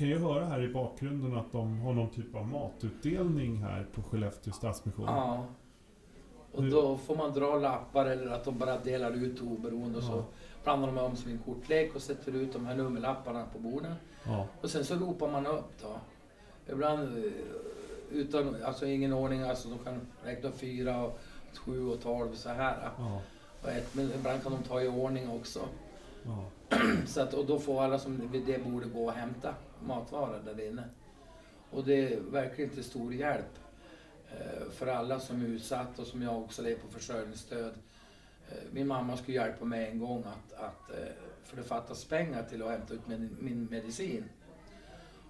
kan 0.02 0.08
ju 0.10 0.18
höra 0.18 0.44
här 0.44 0.62
i 0.62 0.68
bakgrunden 0.68 1.36
att 1.36 1.52
de 1.52 1.80
har 1.80 1.92
någon 1.92 2.10
typ 2.10 2.34
av 2.34 2.46
matutdelning 2.46 3.56
här 3.56 3.86
på 3.94 4.02
Skellefteå 4.02 4.52
Stadsmission. 4.52 5.04
Ja. 5.06 5.46
Och 6.52 6.62
då 6.62 6.96
får 6.96 7.16
man 7.16 7.32
dra 7.32 7.56
lappar 7.58 8.06
eller 8.06 8.32
att 8.32 8.44
de 8.44 8.58
bara 8.58 8.78
delar 8.78 9.10
ut 9.10 9.40
oberoende 9.40 9.98
och 9.98 10.04
så 10.04 10.12
Ja. 10.12 10.24
blandar 10.64 10.86
de 10.86 10.98
om 10.98 11.16
som 11.16 11.30
en 11.30 11.38
kortlek 11.38 11.94
och 11.94 12.02
sätter 12.02 12.32
ut 12.32 12.52
de 12.52 12.66
här 12.66 12.74
nummerlapparna 12.74 13.46
på 13.52 13.58
borden. 13.58 13.94
Ja. 14.24 14.46
Och 14.60 14.70
sen 14.70 14.84
så 14.84 14.94
ropar 14.94 15.30
man 15.30 15.46
upp 15.46 15.72
då. 15.82 15.96
Ibland 16.72 17.02
eh, 17.18 17.32
utan, 18.10 18.56
alltså 18.64 18.86
ingen 18.86 19.12
ordning, 19.12 19.42
alltså 19.42 19.68
de 19.68 19.78
kan 19.78 20.00
räkna 20.24 20.50
fyra, 20.50 21.02
och 21.04 21.18
sju 21.58 21.86
och 21.86 22.00
tolv 22.02 22.34
så 22.34 22.48
här. 22.48 22.90
Ja. 22.98 23.20
Och 23.62 23.68
ett, 23.68 23.94
men 23.94 24.12
ibland 24.18 24.42
kan 24.42 24.52
de 24.52 24.62
ta 24.62 24.82
i 24.82 24.88
ordning 24.88 25.30
också. 25.30 25.60
Ja. 26.24 26.44
Så 27.06 27.20
att, 27.20 27.34
och 27.34 27.46
då 27.46 27.58
får 27.58 27.82
alla 27.82 27.98
som 27.98 28.28
vid 28.32 28.46
det 28.46 28.64
borde 28.64 28.86
gå 28.86 29.04
och 29.06 29.12
hämta 29.12 29.54
matvaror 29.86 30.42
där 30.44 30.68
inne. 30.68 30.84
Och 31.70 31.84
det 31.84 32.12
är 32.12 32.20
verkligen 32.20 32.70
till 32.70 32.84
stor 32.84 33.14
hjälp 33.14 33.58
eh, 34.30 34.70
för 34.70 34.86
alla 34.86 35.20
som 35.20 35.42
är 35.42 35.46
utsatta 35.46 36.02
och 36.02 36.08
som 36.08 36.22
jag 36.22 36.42
också 36.42 36.62
lever 36.62 36.80
på 36.80 36.88
försörjningsstöd. 36.88 37.74
Eh, 38.48 38.56
min 38.72 38.86
mamma 38.86 39.16
skulle 39.16 39.36
hjälpa 39.36 39.64
mig 39.64 39.90
en 39.90 39.98
gång 39.98 40.24
att, 40.26 40.52
att 40.52 40.90
eh, 40.90 41.12
för 41.44 41.56
det 41.56 41.62
fattas 41.62 42.04
pengar 42.04 42.42
till 42.42 42.62
att 42.62 42.70
hämta 42.70 42.94
ut 42.94 43.08
min, 43.08 43.36
min 43.40 43.68
medicin. 43.70 44.24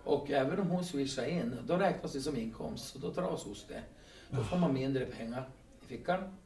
Och 0.04 0.30
även 0.30 0.61
om 0.61 0.71
hon 0.71 0.85
swishar 0.85 1.25
in, 1.25 1.56
då 1.66 1.76
räknas 1.76 2.12
det 2.12 2.21
som 2.21 2.37
inkomst. 2.37 2.85
Så 2.85 2.99
då 2.99 3.11
dras 3.11 3.44
hos 3.44 3.66
det. 3.66 3.82
Då 4.30 4.44
får 4.44 4.56
man 4.56 4.75
mindre 4.75 5.06
pengar 5.06 5.49
i 5.82 5.87
fickan. 5.87 6.37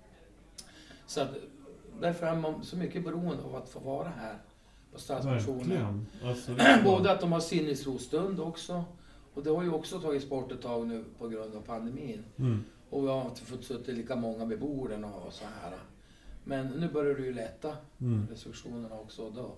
Så 1.06 1.20
att, 1.20 1.30
därför 2.00 2.26
är 2.26 2.36
man 2.36 2.64
så 2.64 2.76
mycket 2.76 3.04
beroende 3.04 3.42
av 3.42 3.56
att 3.56 3.68
få 3.68 3.80
vara 3.80 4.08
här 4.08 4.38
på 4.96 5.02
Stadsmissionen. 5.02 6.06
Alltså, 6.24 6.52
Både 6.84 7.12
att 7.12 7.20
de 7.20 7.32
har 7.32 7.40
sinnesrostund 7.40 8.40
också. 8.40 8.84
Och 9.34 9.42
det 9.42 9.50
har 9.50 9.62
ju 9.62 9.70
också 9.70 10.00
tagits 10.00 10.28
bort 10.28 10.52
ett 10.52 10.62
tag 10.62 10.86
nu 10.86 11.04
på 11.18 11.28
grund 11.28 11.54
av 11.54 11.60
pandemin. 11.60 12.24
Mm. 12.38 12.64
Och 12.90 13.04
vi 13.04 13.08
har 13.08 13.24
inte 13.24 13.40
fått 13.40 13.64
suttit 13.64 13.96
lika 13.96 14.16
många 14.16 14.44
vid 14.44 14.60
borden 14.60 15.04
och, 15.04 15.32
så 15.32 15.44
här. 15.44 15.78
Men 16.44 16.66
nu 16.66 16.88
börjar 16.88 17.14
det 17.14 17.22
ju 17.22 17.34
lätta, 17.34 17.76
Mm. 18.00 18.26
restriktionerna 18.30 18.94
också. 18.94 19.30
Då. 19.30 19.50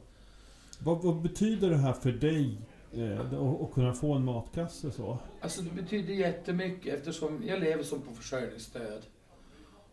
Vad, 0.79 1.03
vad 1.03 1.23
betyder 1.23 1.71
det 1.71 1.77
här 1.77 1.93
för 1.93 2.13
dig? 2.13 2.61
Eh, 2.93 3.21
att, 3.21 3.33
att 3.63 3.73
kunna 3.75 3.93
få 3.93 4.13
en 4.15 4.25
matkasse 4.25 4.91
så? 4.91 5.19
Alltså 5.41 5.63
det 5.63 5.83
betyder 5.83 6.15
jättemycket 6.15 6.95
eftersom 6.95 7.43
jag 7.47 7.61
lever 7.61 7.83
som 7.83 8.01
på 8.01 8.13
försörjningsstöd. 8.15 9.03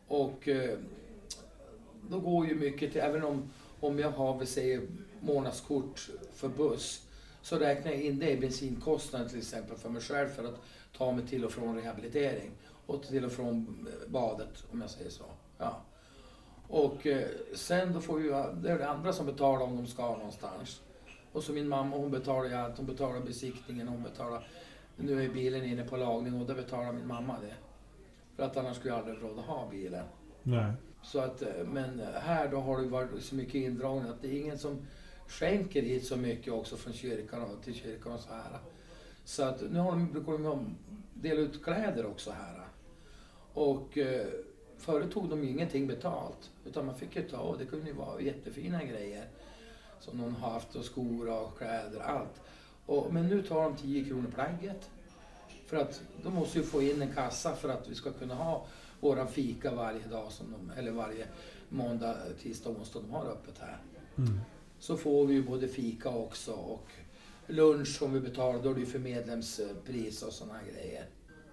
Och 0.07 0.47
eh, 0.47 0.77
då 2.09 2.19
går 2.19 2.47
ju 2.47 2.55
mycket 2.55 2.91
till, 2.91 3.01
även 3.01 3.23
om, 3.23 3.43
om 3.79 3.99
jag 3.99 4.11
har, 4.11 4.39
vi 4.39 4.45
säger, 4.45 4.81
månadskort 5.25 6.09
för 6.33 6.49
buss, 6.49 7.01
så 7.41 7.55
räknar 7.55 7.91
jag 7.91 8.01
in 8.01 8.19
det 8.19 8.31
i 8.31 8.37
bensinkostnaden 8.37 9.29
till 9.29 9.37
exempel 9.37 9.77
för 9.77 9.89
mig 9.89 10.01
själv 10.01 10.29
för 10.29 10.43
att 10.43 10.61
ta 10.97 11.11
mig 11.11 11.27
till 11.27 11.45
och 11.45 11.51
från 11.51 11.81
rehabilitering. 11.81 12.51
Och 12.85 13.03
till 13.03 13.25
och 13.25 13.31
från 13.31 13.87
eh, 13.87 14.09
badet, 14.11 14.63
om 14.71 14.81
jag 14.81 14.89
säger 14.89 15.09
så. 15.09 15.23
Ja. 15.57 15.81
Och 16.67 17.07
eh, 17.07 17.27
sen 17.55 17.93
då 17.93 18.01
får 18.01 18.21
ju, 18.21 18.29
det 18.29 18.71
är 18.71 18.77
det 18.77 18.89
andra 18.89 19.13
som 19.13 19.25
betalar 19.25 19.65
om 19.65 19.77
de 19.77 19.87
ska 19.87 20.17
någonstans. 20.17 20.81
Och 21.31 21.43
så 21.43 21.51
min 21.51 21.67
mamma 21.67 21.97
hon 21.97 22.11
betalar 22.11 22.49
ju 22.49 22.55
allt, 22.55 22.77
hon 22.77 22.85
betalar 22.85 23.19
besiktningen, 23.19 23.87
hon 23.87 24.03
betalar 24.03 24.47
nu 24.97 25.23
är 25.23 25.29
bilen 25.29 25.65
inne 25.65 25.83
på 25.83 25.97
lagning 25.97 26.41
och 26.41 26.47
då 26.47 26.53
betalar 26.53 26.91
min 26.91 27.07
mamma 27.07 27.35
det. 27.41 27.53
För 28.35 28.43
att 28.43 28.57
annars 28.57 28.77
skulle 28.77 28.93
jag 28.93 28.99
aldrig 28.99 29.23
råd 29.23 29.39
att 29.39 29.45
ha 29.45 29.67
bilen. 29.71 30.05
Nej. 30.43 30.73
Så 31.03 31.19
att, 31.19 31.41
eh, 31.41 31.47
men 31.65 32.01
här 32.13 32.47
då 32.47 32.59
har 32.59 32.81
det 32.81 32.87
varit 32.87 33.23
så 33.23 33.35
mycket 33.35 33.55
indragning 33.55 34.09
att 34.09 34.21
det 34.21 34.27
är 34.27 34.41
ingen 34.41 34.57
som 34.57 34.77
skänker 35.27 35.81
hit 35.81 36.05
så 36.05 36.17
mycket 36.17 36.53
också 36.53 36.77
från 36.77 36.93
kyrkan 36.93 37.41
och 37.41 37.63
till 37.63 37.73
kyrkan 37.73 38.11
och 38.11 38.19
så 38.19 38.29
här. 38.29 38.59
Så 39.25 39.43
att 39.43 39.61
nu 39.71 39.79
har 39.79 39.91
de, 39.91 40.11
brukar 40.11 40.31
de 40.43 40.75
dela 41.13 41.41
ut 41.41 41.63
kläder 41.63 42.05
också 42.05 42.31
här. 42.31 42.67
Och 43.53 43.97
eh, 43.97 44.27
förut 44.77 45.13
tog 45.13 45.29
de 45.29 45.43
ju 45.43 45.49
ingenting 45.49 45.87
betalt. 45.87 46.51
Utan 46.65 46.85
man 46.85 46.95
fick 46.95 47.15
ju 47.15 47.29
ta 47.29 47.37
och 47.37 47.57
det 47.57 47.65
kunde 47.65 47.87
ju 47.87 47.93
vara 47.93 48.21
jättefina 48.21 48.83
grejer. 48.83 49.27
Som 49.99 50.17
någon 50.17 50.35
har 50.35 50.51
haft 50.51 50.75
och 50.75 50.85
skor 50.85 51.29
och 51.29 51.57
kläder, 51.57 51.99
allt. 51.99 52.41
Och, 52.85 53.13
men 53.13 53.27
nu 53.27 53.41
tar 53.41 53.63
de 53.63 53.75
10 53.75 54.05
kronor 54.05 54.31
plagget. 54.35 54.89
För 55.65 55.77
att 55.77 56.01
de 56.23 56.33
måste 56.33 56.57
ju 56.57 56.63
få 56.63 56.81
in 56.81 57.01
en 57.01 57.13
kassa 57.13 57.55
för 57.55 57.69
att 57.69 57.89
vi 57.89 57.95
ska 57.95 58.11
kunna 58.11 58.35
ha 58.35 58.65
våran 58.99 59.27
fika 59.27 59.75
varje 59.75 60.07
dag, 60.07 60.31
som 60.31 60.51
de, 60.51 60.79
eller 60.79 60.91
varje 60.91 61.27
måndag, 61.69 62.17
tisdag, 62.41 62.69
onsdag 62.69 62.99
de 62.99 63.11
har 63.11 63.25
öppet 63.25 63.57
här. 63.59 63.77
Mm. 64.17 64.39
Så 64.79 64.97
får 64.97 65.25
vi 65.25 65.33
ju 65.33 65.43
både 65.43 65.67
fika 65.67 66.09
också 66.09 66.51
och 66.51 66.87
lunch 67.47 67.87
som 67.87 68.13
vi 68.13 68.19
betalar, 68.19 68.63
då 68.63 68.69
är 68.69 68.73
det 68.73 68.79
ju 68.79 68.85
för 68.85 68.99
medlemspris 68.99 70.23
och 70.23 70.33
sådana 70.33 70.59
grejer. 70.73 71.05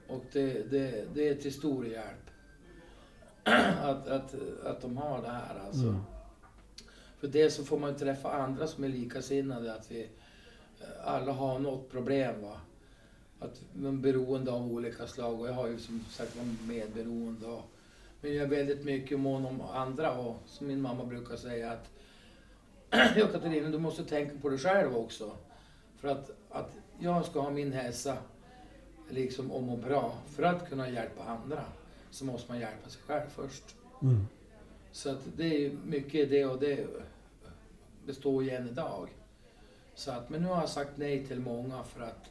Och 0.08 0.24
det, 0.32 0.70
det, 0.70 1.04
det 1.14 1.28
är 1.28 1.34
till 1.34 1.52
stor 1.52 1.86
hjälp 1.86 2.30
att, 3.82 4.08
att, 4.08 4.34
att 4.64 4.80
de 4.82 4.96
har 4.96 5.22
det 5.22 5.28
här 5.28 5.60
alltså. 5.66 5.86
Mm. 5.86 6.00
För 7.20 7.28
det 7.28 7.50
så 7.50 7.64
får 7.64 7.78
man 7.78 7.96
träffa 7.96 8.32
andra 8.32 8.66
som 8.66 8.84
är 8.84 8.88
likasinnade, 8.88 9.74
att 9.74 9.90
vi 9.90 10.08
alla 11.04 11.32
har 11.32 11.58
något 11.58 11.90
problem. 11.90 12.42
Va? 12.42 12.60
Att 13.38 13.60
man 13.72 13.94
är 13.94 14.00
beroende 14.00 14.52
av 14.52 14.72
olika 14.72 15.06
slag 15.06 15.40
och 15.40 15.48
jag 15.48 15.52
har 15.52 15.68
ju 15.68 15.78
som 15.78 16.04
sagt 16.10 16.36
varit 16.36 16.68
medberoende. 16.68 17.46
Och, 17.46 17.62
men 18.20 18.34
jag 18.34 18.42
är 18.42 18.48
väldigt 18.48 18.84
mycket 18.84 19.20
mån 19.20 19.46
om 19.46 19.60
andra 19.60 20.18
och 20.18 20.36
som 20.46 20.66
min 20.66 20.80
mamma 20.80 21.04
brukar 21.04 21.36
säga 21.36 21.72
att 21.72 21.90
Ja 23.16 23.26
Katarina, 23.26 23.68
du 23.68 23.78
måste 23.78 24.04
tänka 24.04 24.38
på 24.42 24.48
dig 24.48 24.58
själv 24.58 24.96
också. 24.96 25.30
För 25.96 26.08
att, 26.08 26.30
att 26.50 26.76
jag 26.98 27.24
ska 27.24 27.40
ha 27.40 27.50
min 27.50 27.72
hälsa 27.72 28.16
liksom 29.10 29.50
och 29.50 29.62
må 29.62 29.76
bra 29.76 30.14
för 30.26 30.42
att 30.42 30.68
kunna 30.68 30.90
hjälpa 30.90 31.24
andra 31.24 31.64
så 32.10 32.24
måste 32.24 32.52
man 32.52 32.60
hjälpa 32.60 32.88
sig 32.88 33.02
själv 33.06 33.28
först. 33.28 33.76
Mm. 34.02 34.26
Så 34.92 35.10
att 35.10 35.20
det 35.36 35.66
är 35.66 35.72
mycket 35.86 36.30
det 36.30 36.44
och 36.44 36.60
det 36.60 36.86
består 38.06 38.44
ju 38.44 38.50
än 38.50 38.68
idag. 38.68 39.08
Så 39.94 40.10
att, 40.10 40.30
men 40.30 40.42
nu 40.42 40.48
har 40.48 40.60
jag 40.60 40.68
sagt 40.68 40.92
nej 40.96 41.26
till 41.26 41.40
många 41.40 41.82
för 41.82 42.00
att 42.00 42.30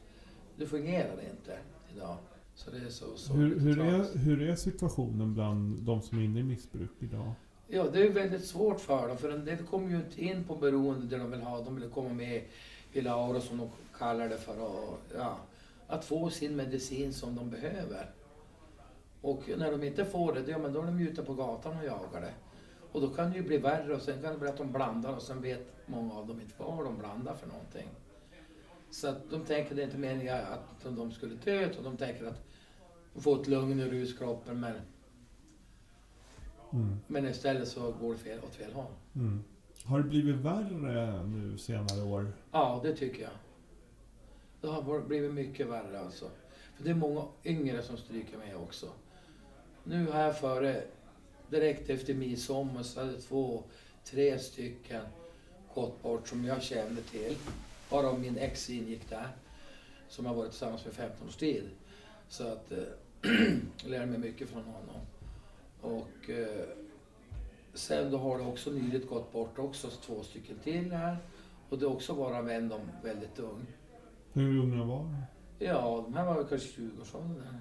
det 0.58 0.66
fungerar 0.66 1.22
inte 1.32 1.58
idag. 1.96 2.18
Så 2.56 2.72
det 2.72 2.78
är 2.78 2.90
så, 2.90 3.06
så 3.16 3.34
Hur, 3.34 3.60
hur, 3.60 3.80
är, 3.80 4.18
hur 4.18 4.42
är 4.42 4.56
situationen 4.56 5.34
bland 5.34 5.82
de 5.82 6.02
som 6.02 6.20
är 6.20 6.24
inne 6.24 6.40
i 6.40 6.44
missbruk 6.44 6.92
idag? 7.00 7.34
Ja, 7.74 7.84
det 7.84 8.00
är 8.00 8.04
ju 8.04 8.12
väldigt 8.12 8.46
svårt 8.46 8.80
för 8.80 9.08
dem. 9.08 9.18
För 9.18 9.30
en 9.30 9.46
del 9.46 9.58
kommer 9.58 9.90
ju 9.90 9.96
inte 9.96 10.22
in 10.22 10.44
på 10.44 10.56
beroende 10.56 11.06
det 11.06 11.18
de 11.18 11.32
vill 11.32 11.42
ha. 11.42 11.62
De 11.62 11.76
vill 11.76 11.90
komma 11.90 12.10
med 12.10 12.44
i 12.94 13.02
Laura 13.02 13.42
som 13.42 13.58
de 13.58 13.70
kallar 13.98 14.30
det 14.30 14.38
för. 14.38 14.62
Och, 14.62 15.00
ja, 15.18 15.38
att 15.88 16.06
få 16.06 16.30
sin 16.30 16.56
medicin 16.56 17.14
som 17.14 17.36
de 17.36 17.50
behöver. 17.50 18.10
Och 19.22 19.50
när 19.58 19.72
de 19.72 19.84
inte 19.84 20.06
får 20.06 20.34
det, 20.34 20.52
ja, 20.52 20.58
men 20.58 20.74
då 20.74 20.82
är 20.82 20.86
de 20.86 21.00
ju 21.00 21.10
ute 21.10 21.24
på 21.24 21.34
gatan 21.34 21.78
och 21.78 21.86
jagar 21.86 22.22
det. 22.22 22.34
Och 22.92 23.02
då 23.02 23.10
kan 23.10 23.32
det 23.32 23.38
ju 23.38 23.44
bli 23.44 23.58
värre 23.58 23.96
och 23.96 24.02
sen 24.02 24.22
kan 24.22 24.34
det 24.34 24.40
bli 24.40 24.50
att 24.50 24.58
de 24.58 24.72
blandar 24.72 25.16
och 25.16 25.22
sen 25.22 25.42
vet 25.42 25.74
många 25.86 26.14
av 26.14 26.28
dem 26.28 26.42
inte 26.42 26.54
vad 26.58 26.86
de 26.86 26.98
blandar 26.98 27.36
för 27.36 27.48
någonting. 27.48 27.88
Så 28.90 29.08
att 29.08 29.30
de 29.30 29.46
tänker 29.46 29.76
det 29.76 29.82
är 29.82 29.86
inte 29.86 29.98
meningen 29.98 30.36
att 30.36 30.96
de 30.96 31.12
skulle 31.12 31.36
dö, 31.36 31.66
utan 31.66 31.84
de 31.84 31.98
tänker 31.98 32.26
att 32.26 32.48
de 33.14 33.22
får 33.22 33.42
ett 33.42 33.48
lugn 33.48 33.80
ur 33.80 33.90
ruskroppen 33.90 34.60
men 34.60 34.74
Mm. 36.74 36.98
men 37.08 37.28
istället 37.28 37.68
så 37.68 37.92
går 38.02 38.14
det 38.14 38.20
fel, 38.20 38.40
åt 38.44 38.56
fel 38.56 38.74
håll. 38.74 38.92
Mm. 39.16 39.44
Har 39.84 39.98
det 39.98 40.10
blivit 40.10 40.36
värre 40.36 41.24
nu 41.24 41.58
senare 41.58 42.04
år? 42.04 42.34
Ja, 42.52 42.80
det 42.84 42.96
tycker 42.96 43.22
jag. 43.22 43.32
Det 44.62 44.68
har 44.68 45.02
blivit 45.02 45.34
mycket 45.34 45.68
värre 45.68 46.00
alltså. 46.00 46.30
För 46.76 46.84
det 46.84 46.90
är 46.90 46.96
många 46.96 47.24
yngre 47.44 47.84
som 47.84 47.98
stryker 47.98 48.38
med 48.38 48.56
också. 48.56 48.88
Nu 49.84 50.12
här 50.12 50.34
före, 50.34 50.84
direkt 51.50 51.90
efter 51.90 52.14
midsommar, 52.14 52.84
så 52.84 53.00
hade 53.00 53.22
två, 53.22 53.64
tre 54.04 54.40
stycken 54.40 55.04
gått 55.74 56.04
bort 56.04 56.28
som 56.28 56.46
jag 56.46 56.64
kände 56.64 57.02
till. 57.02 57.36
Bara 57.90 58.18
min 58.18 58.38
ex 58.38 58.70
ingick 58.70 59.10
där. 59.10 59.28
Som 60.10 60.26
har 60.26 60.36
varit 60.36 60.52
tillsammans 60.52 60.86
med 60.86 60.94
15 60.94 61.28
års 61.28 61.36
tid. 61.36 61.70
Så 62.28 62.48
att 62.48 62.72
eh, 62.72 62.78
jag 63.84 63.90
lärde 63.92 64.06
mig 64.06 64.20
mycket 64.20 64.50
från 64.50 64.64
honom. 64.64 65.02
Och 65.82 66.30
eh, 66.30 66.66
sen 67.74 68.12
då 68.12 68.18
har 68.18 68.38
det 68.38 68.44
också 68.46 68.72
nyligt 68.72 69.10
gått 69.10 69.32
bort 69.34 69.60
också 69.60 69.88
två 69.90 70.24
stycken 70.24 70.60
till 70.60 70.92
här. 70.92 71.18
Och 71.70 71.80
det 71.80 71.86
är 71.86 71.90
också 71.92 72.14
bara 72.16 72.38
en 72.38 72.46
vän, 72.46 72.70
de 72.70 72.82
väldigt 73.04 73.40
ung. 73.40 73.66
Hur 74.34 74.60
unga 74.60 74.84
var 74.84 74.98
de? 74.98 75.16
Ja, 75.60 76.02
de 76.08 76.14
här 76.14 76.26
var 76.26 76.34
väl 76.36 76.46
kanske 76.48 76.82
20-årsåldern. 76.82 77.58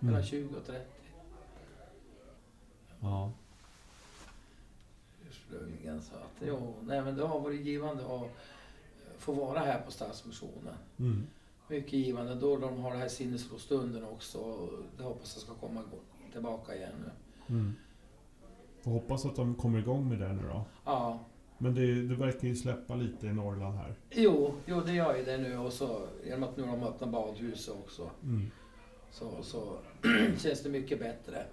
Mellan 0.00 0.14
Mm. 0.20 0.26
20 0.26 0.54
och 0.56 0.66
30 0.66 0.80
Ja. 3.00 3.32
ursprungligen. 5.30 6.02
Så 6.02 6.14
att, 6.14 6.46
jo, 6.46 6.74
nej 6.82 7.02
men 7.02 7.16
det 7.16 7.24
har 7.26 7.40
varit 7.40 7.60
givande 7.60 8.02
att 8.14 8.30
få 9.18 9.32
vara 9.32 9.58
här 9.58 9.80
på 9.80 9.90
Stadsmissionen. 9.90 10.74
Mm. 10.98 11.26
Mycket 11.68 11.92
givande. 11.92 12.34
Då 12.34 12.56
de 12.56 12.78
har 12.78 12.90
det 12.92 12.96
här 12.98 13.08
sinnesrostunden 13.08 14.04
också. 14.04 14.68
Det 14.96 15.02
hoppas 15.02 15.34
jag 15.36 15.42
ska 15.42 15.54
komma 15.66 15.80
igång- 15.80 16.00
tillbaka 16.36 16.74
igen 16.74 16.92
nu. 17.04 17.10
Mm. 17.54 17.74
Får 18.82 18.90
hoppas 18.90 19.26
att 19.26 19.36
de 19.36 19.54
kommer 19.54 19.78
igång 19.78 20.08
med 20.08 20.18
det 20.18 20.32
nu 20.32 20.42
då. 20.42 20.64
Ja, 20.84 21.18
Men 21.58 21.74
det, 21.74 22.02
det 22.02 22.14
verkar 22.14 22.48
ju 22.48 22.56
släppa 22.56 22.94
lite 22.94 23.26
i 23.26 23.32
Norrland 23.32 23.76
här. 23.76 23.94
jo, 24.10 24.54
jo 24.66 24.80
det 24.80 24.92
gör 24.92 25.16
ju 25.16 25.24
det 25.24 25.38
nu. 25.38 25.58
Och 25.58 25.72
så 25.72 26.06
genom 26.24 26.42
att 26.42 26.56
nu 26.56 26.62
har 26.62 26.76
de 26.76 26.82
öppnat 26.86 27.10
badhuset 27.10 27.74
också. 27.84 28.10
Mm. 28.22 28.50
Så, 29.10 29.42
så 29.42 29.78
känns 30.38 30.62
det 30.62 30.68
mycket 30.68 30.98
bättre. 30.98 31.46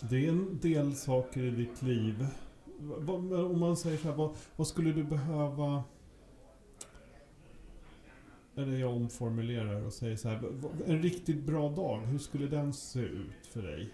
Det 0.00 0.26
är 0.26 0.28
en 0.28 0.58
del 0.58 0.94
saker 0.94 1.40
i 1.42 1.50
ditt 1.50 1.82
liv. 1.82 2.26
Om 3.08 3.60
man 3.60 3.76
säger 3.76 3.98
så 3.98 4.08
här, 4.08 4.16
vad, 4.16 4.36
vad 4.56 4.66
skulle 4.66 4.92
du 4.92 5.04
behöva... 5.04 5.84
Eller 8.56 8.76
jag 8.76 8.96
omformulerar 8.96 9.86
och 9.86 9.92
säger 9.92 10.16
så 10.16 10.28
här. 10.28 10.42
En 10.86 11.02
riktigt 11.02 11.42
bra 11.42 11.68
dag, 11.68 12.00
hur 12.00 12.18
skulle 12.18 12.46
den 12.46 12.72
se 12.72 13.00
ut 13.00 13.46
för 13.52 13.62
dig? 13.62 13.90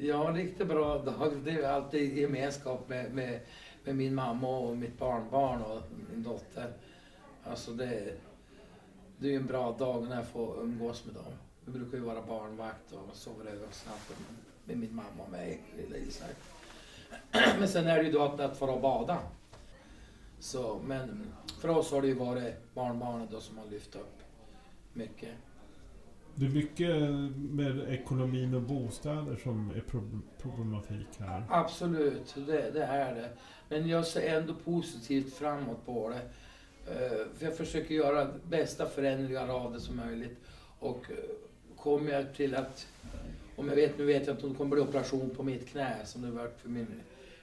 Ja, 0.00 0.28
en 0.28 0.36
riktigt 0.36 0.66
bra 0.66 0.98
dag. 0.98 1.32
Det 1.44 1.50
är 1.50 1.68
alltid 1.68 2.18
gemenskap 2.18 2.88
med, 2.88 3.14
med, 3.14 3.40
med 3.84 3.96
min 3.96 4.14
mamma 4.14 4.48
och 4.48 4.76
mitt 4.76 4.98
barnbarn 4.98 5.62
och 5.62 5.82
min 6.10 6.22
dotter. 6.22 6.72
Alltså 7.44 7.72
det, 7.72 8.14
det 9.18 9.26
är 9.26 9.30
ju 9.30 9.36
en 9.36 9.46
bra 9.46 9.72
dag 9.72 10.08
när 10.08 10.16
jag 10.16 10.28
får 10.28 10.62
umgås 10.62 11.04
med 11.04 11.14
dem. 11.14 11.32
Vi 11.64 11.72
brukar 11.72 11.98
ju 11.98 12.04
vara 12.04 12.22
barnvakt 12.22 12.92
och 12.92 13.16
sover 13.16 13.44
över 13.44 13.66
hos 13.66 13.86
med 14.64 14.78
min 14.78 14.94
mamma 14.94 15.24
och 15.24 15.30
mig, 15.30 15.62
lilla 15.76 15.96
Isak. 15.96 16.36
Men 17.58 17.68
sen 17.68 17.86
är 17.86 17.96
det 17.96 18.02
ju 18.02 18.12
då 18.12 18.22
att, 18.22 18.40
att 18.40 18.58
få 18.58 18.66
och 18.66 18.80
bada. 18.80 19.18
Så, 20.40 20.80
men 20.84 21.32
för 21.60 21.68
oss 21.68 21.90
har 21.90 22.02
det 22.02 22.08
ju 22.08 22.14
varit 22.14 22.74
barnbarnet 22.74 23.30
då 23.30 23.40
som 23.40 23.58
har 23.58 23.66
lyft 23.66 23.94
upp 23.94 24.22
mycket. 24.92 25.34
Det 26.38 26.46
är 26.46 26.50
mycket 26.50 26.88
med 27.50 27.88
ekonomin 27.94 28.54
och 28.54 28.62
bostäder 28.62 29.36
som 29.42 29.70
är 29.76 29.80
pro- 29.80 30.20
problematik 30.42 31.06
här. 31.18 31.42
Absolut, 31.50 32.34
det, 32.46 32.70
det 32.70 32.82
är 32.84 33.14
det. 33.14 33.28
Men 33.68 33.88
jag 33.88 34.06
ser 34.06 34.36
ändå 34.38 34.54
positivt 34.64 35.34
framåt 35.34 35.86
på 35.86 36.08
det. 36.08 36.20
Eh, 36.94 37.26
För 37.38 37.44
jag 37.46 37.56
försöker 37.56 37.94
göra 37.94 38.28
bästa 38.48 38.86
förändringar 38.86 39.48
av 39.48 39.72
det 39.72 39.80
som 39.80 39.96
möjligt. 39.96 40.38
Och 40.78 41.10
eh, 41.10 41.16
kommer 41.76 42.12
jag 42.12 42.34
till 42.34 42.54
att, 42.54 42.86
om 43.56 43.68
jag 43.68 43.76
vet, 43.76 43.98
nu 43.98 44.04
vet 44.04 44.26
jag 44.26 44.36
att 44.36 44.42
det 44.42 44.54
kommer 44.54 44.70
bli 44.76 44.80
operation 44.80 45.30
på 45.30 45.42
mitt 45.42 45.68
knä 45.68 45.96
som 46.04 46.22
det 46.22 46.30
varit 46.30 46.60
för 46.60 46.68
min 46.68 47.00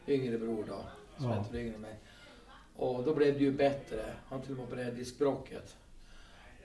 yngre 0.08 0.38
bror 0.38 0.66
då, 0.68 0.80
som 1.18 1.32
är 1.32 1.36
Ja. 1.36 1.46
år 1.50 1.56
yngre 1.56 1.76
än 1.76 1.82
mig. 1.82 1.96
Och 2.76 3.04
då 3.04 3.16
blev 3.16 3.34
det 3.34 3.40
ju 3.44 3.52
bättre. 3.52 4.06
Han 4.30 4.42
till 4.42 4.52
och 4.52 4.58
med 4.58 4.66
opererade 4.68 4.92
diskbråcket. 4.96 5.76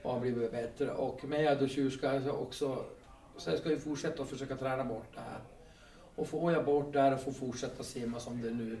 Och 0.03 0.13
har 0.13 0.19
blivit 0.19 0.51
bättre. 0.51 0.91
Och 0.91 1.23
med 1.23 1.43
jag 1.43 1.59
då 1.59 1.67
tjurska 1.67 2.15
jag 2.15 2.41
också, 2.41 2.85
så 3.37 3.49
jag 3.49 3.59
ska 3.59 3.69
ju 3.69 3.79
fortsätta 3.79 4.23
att 4.23 4.29
försöka 4.29 4.55
träna 4.55 4.83
bort 4.83 5.07
det 5.13 5.19
här. 5.19 5.39
Och 6.15 6.27
får 6.27 6.51
jag 6.51 6.65
bort 6.65 6.93
det 6.93 7.01
här 7.01 7.13
och 7.13 7.21
får 7.21 7.31
fortsätta 7.31 7.83
simma 7.83 8.19
som 8.19 8.41
det 8.41 8.47
är 8.47 8.53
nu, 8.53 8.77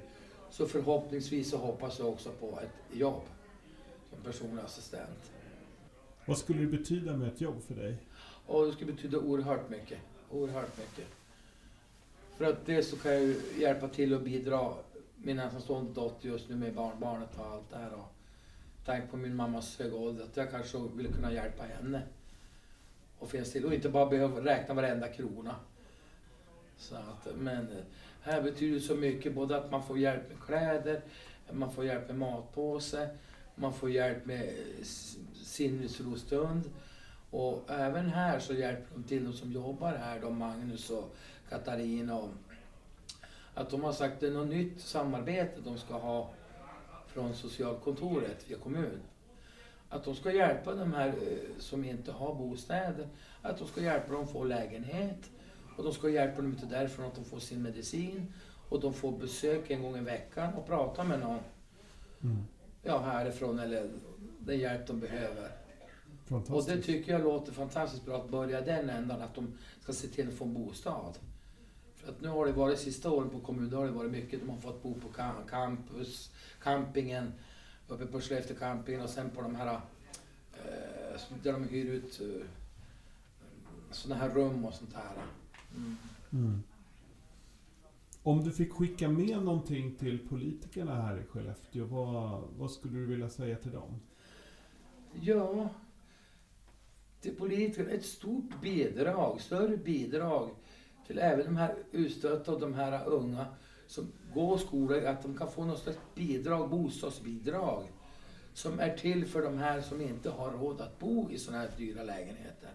så 0.49 0.67
förhoppningsvis 0.67 1.49
så 1.49 1.57
hoppas 1.57 1.99
jag 1.99 2.09
också 2.09 2.29
på 2.29 2.59
ett 2.59 2.97
jobb 2.97 3.21
som 4.09 4.31
personlig 4.31 4.63
assistent. 4.63 5.31
Vad 6.25 6.37
skulle 6.37 6.59
det 6.59 6.77
betyda 6.77 7.17
med 7.17 7.27
ett 7.27 7.41
jobb 7.41 7.61
för 7.61 7.73
dig? 7.73 7.95
Och 8.47 8.65
det 8.65 8.71
skulle 8.71 8.91
betyda 8.91 9.17
oerhört 9.17 9.69
mycket. 9.69 9.99
Oerhört 10.31 10.77
mycket. 10.77 11.07
För 12.37 12.45
att 12.45 12.65
dels 12.65 12.89
så 12.89 12.97
kan 12.97 13.11
jag 13.11 13.35
hjälpa 13.57 13.87
till 13.87 14.13
och 14.13 14.21
bidra 14.21 14.73
min 15.15 15.39
ensamstående 15.39 15.93
dotter 15.93 16.27
just 16.27 16.49
nu 16.49 16.55
med 16.55 16.73
barnbarnet 16.73 17.29
och 17.39 17.45
allt 17.45 17.69
det 17.69 17.77
här. 17.77 17.93
Och 17.93 18.15
tänkt 18.85 19.11
på 19.11 19.17
min 19.17 19.35
mammas 19.35 19.79
höga 19.79 19.95
ålder, 19.95 20.23
att 20.23 20.37
jag 20.37 20.51
kanske 20.51 20.77
ville 20.77 21.09
kunna 21.11 21.33
hjälpa 21.33 21.63
henne. 21.63 22.01
Och 23.19 23.29
finns 23.29 23.51
till 23.51 23.65
och 23.65 23.73
inte 23.73 23.89
bara 23.89 24.05
behöva 24.05 24.45
räkna 24.45 24.73
varenda 24.73 25.07
krona. 25.07 25.55
Så 26.77 26.95
att, 26.95 27.27
men 27.37 27.71
eh, 27.71 27.83
här 28.21 28.41
betyder 28.41 28.75
det 28.75 28.81
så 28.81 28.95
mycket, 28.95 29.33
både 29.33 29.57
att 29.57 29.71
man 29.71 29.83
får 29.83 29.97
hjälp 29.97 30.29
med 30.29 30.39
kläder, 30.39 31.01
man 31.51 31.71
får 31.71 31.85
hjälp 31.85 32.07
med 32.07 32.17
matpåse, 32.17 33.09
man 33.55 33.73
får 33.73 33.89
hjälp 33.89 34.25
med 34.25 34.43
eh, 34.43 34.83
sinnesrostund. 35.33 36.69
Och 37.31 37.63
även 37.67 38.09
här 38.09 38.39
så 38.39 38.53
hjälper 38.53 38.95
de 38.95 39.03
till, 39.03 39.25
de 39.25 39.33
som 39.33 39.51
jobbar 39.51 39.93
här, 39.93 40.19
då, 40.19 40.29
Magnus 40.29 40.89
och 40.89 41.15
Katarina. 41.49 42.17
Och, 42.17 42.29
att 43.53 43.69
de 43.69 43.83
har 43.83 43.91
sagt 43.91 44.13
att 44.13 44.19
det 44.19 44.27
är 44.27 44.31
något 44.31 44.47
nytt 44.47 44.81
samarbete 44.81 45.61
de 45.63 45.77
ska 45.77 45.93
ha 45.93 46.29
från 47.13 47.35
socialkontoret 47.35 48.45
via 48.49 48.57
kommun. 48.57 48.99
Att 49.89 50.03
de 50.03 50.15
ska 50.15 50.31
hjälpa 50.31 50.75
de 50.75 50.93
här 50.93 51.07
eh, 51.07 51.59
som 51.59 51.85
inte 51.85 52.11
har 52.11 52.35
bostäder, 52.35 53.07
att 53.41 53.57
de 53.57 53.67
ska 53.67 53.81
hjälpa 53.81 54.13
dem 54.13 54.27
få 54.27 54.43
lägenhet. 54.43 55.29
Och 55.77 55.83
de 55.83 55.93
ska 55.93 56.09
hjälpa 56.09 56.41
dem 56.41 56.51
ut 56.51 56.69
därifrån 56.69 57.05
att 57.05 57.15
de 57.15 57.25
får 57.25 57.39
sin 57.39 57.61
medicin. 57.61 58.33
Och 58.69 58.79
de 58.79 58.93
får 58.93 59.11
besök 59.11 59.69
en 59.69 59.81
gång 59.81 59.97
i 59.97 60.01
veckan 60.01 60.53
och 60.53 60.67
prata 60.67 61.03
med 61.03 61.19
någon 61.19 61.39
Mm. 62.23 62.37
ja, 62.83 62.99
härifrån 62.99 63.59
eller 63.59 63.89
den 64.39 64.59
hjälp 64.59 64.87
de 64.87 64.99
behöver. 64.99 65.51
Och 66.29 66.65
det 66.65 66.81
tycker 66.81 67.11
jag 67.11 67.21
låter 67.21 67.51
fantastiskt 67.51 68.05
bra 68.05 68.17
att 68.17 68.29
börja 68.29 68.61
den 68.61 68.89
ändan, 68.89 69.21
att 69.21 69.35
de 69.35 69.57
ska 69.81 69.93
se 69.93 70.07
till 70.07 70.27
att 70.27 70.33
få 70.33 70.45
en 70.45 70.53
bostad. 70.53 71.17
För 72.01 72.11
att 72.11 72.21
nu 72.21 72.27
har 72.27 72.45
det 72.45 72.51
varit, 72.51 72.79
sista 72.79 73.11
åren 73.11 73.29
på 73.29 73.39
kommunen, 73.39 73.73
har 73.73 73.85
det 73.85 73.91
varit 73.91 74.11
mycket, 74.11 74.39
de 74.39 74.49
har 74.49 74.57
fått 74.57 74.83
bo 74.83 74.93
på 74.93 75.07
cam- 75.07 75.47
campus, 75.49 76.31
campingen, 76.63 77.33
uppe 77.87 78.05
på 78.05 78.21
Skellefteå 78.21 78.57
campingen 78.57 79.01
och 79.01 79.09
sen 79.09 79.29
på 79.29 79.41
de 79.41 79.55
här, 79.55 79.73
eh, 80.53 81.21
där 81.43 81.53
de 81.53 81.63
hyr 81.63 81.91
ut 81.91 82.21
eh, 82.21 82.45
sådana 83.91 84.21
här 84.21 84.29
rum 84.29 84.65
och 84.65 84.73
sånt 84.73 84.93
här. 84.93 85.13
Mm. 85.75 85.97
Mm. 86.31 86.63
Om 88.23 88.43
du 88.43 88.51
fick 88.51 88.73
skicka 88.73 89.09
med 89.09 89.43
någonting 89.43 89.95
till 89.95 90.27
politikerna 90.27 91.01
här 91.01 91.17
i 91.17 91.23
Skellefteå, 91.23 91.85
vad, 91.85 92.43
vad 92.57 92.71
skulle 92.71 92.99
du 92.99 93.05
vilja 93.05 93.29
säga 93.29 93.55
till 93.55 93.71
dem? 93.71 93.99
Ja, 95.21 95.69
till 97.21 97.35
politikerna 97.35 97.89
ett 97.89 98.05
stort 98.05 98.61
bidrag, 98.61 99.41
större 99.41 99.77
bidrag 99.77 100.49
till 101.11 101.19
även 101.19 101.45
de 101.45 101.57
här 101.57 101.75
utstötta 101.91 102.51
och 102.51 102.59
de 102.59 102.73
här 102.73 103.05
unga 103.05 103.45
som 103.87 104.11
går 104.33 104.57
skolor, 104.57 105.05
att 105.05 105.23
de 105.23 105.37
kan 105.37 105.51
få 105.51 105.65
något 105.65 105.79
slags 105.79 105.97
bidrag, 106.15 106.69
bostadsbidrag 106.69 107.83
som 108.53 108.79
är 108.79 108.97
till 108.97 109.25
för 109.25 109.41
de 109.41 109.57
här 109.57 109.81
som 109.81 110.01
inte 110.01 110.29
har 110.29 110.51
råd 110.51 110.81
att 110.81 110.99
bo 110.99 111.31
i 111.31 111.37
sådana 111.37 111.63
här 111.63 111.71
dyra 111.77 112.03
lägenheter. 112.03 112.69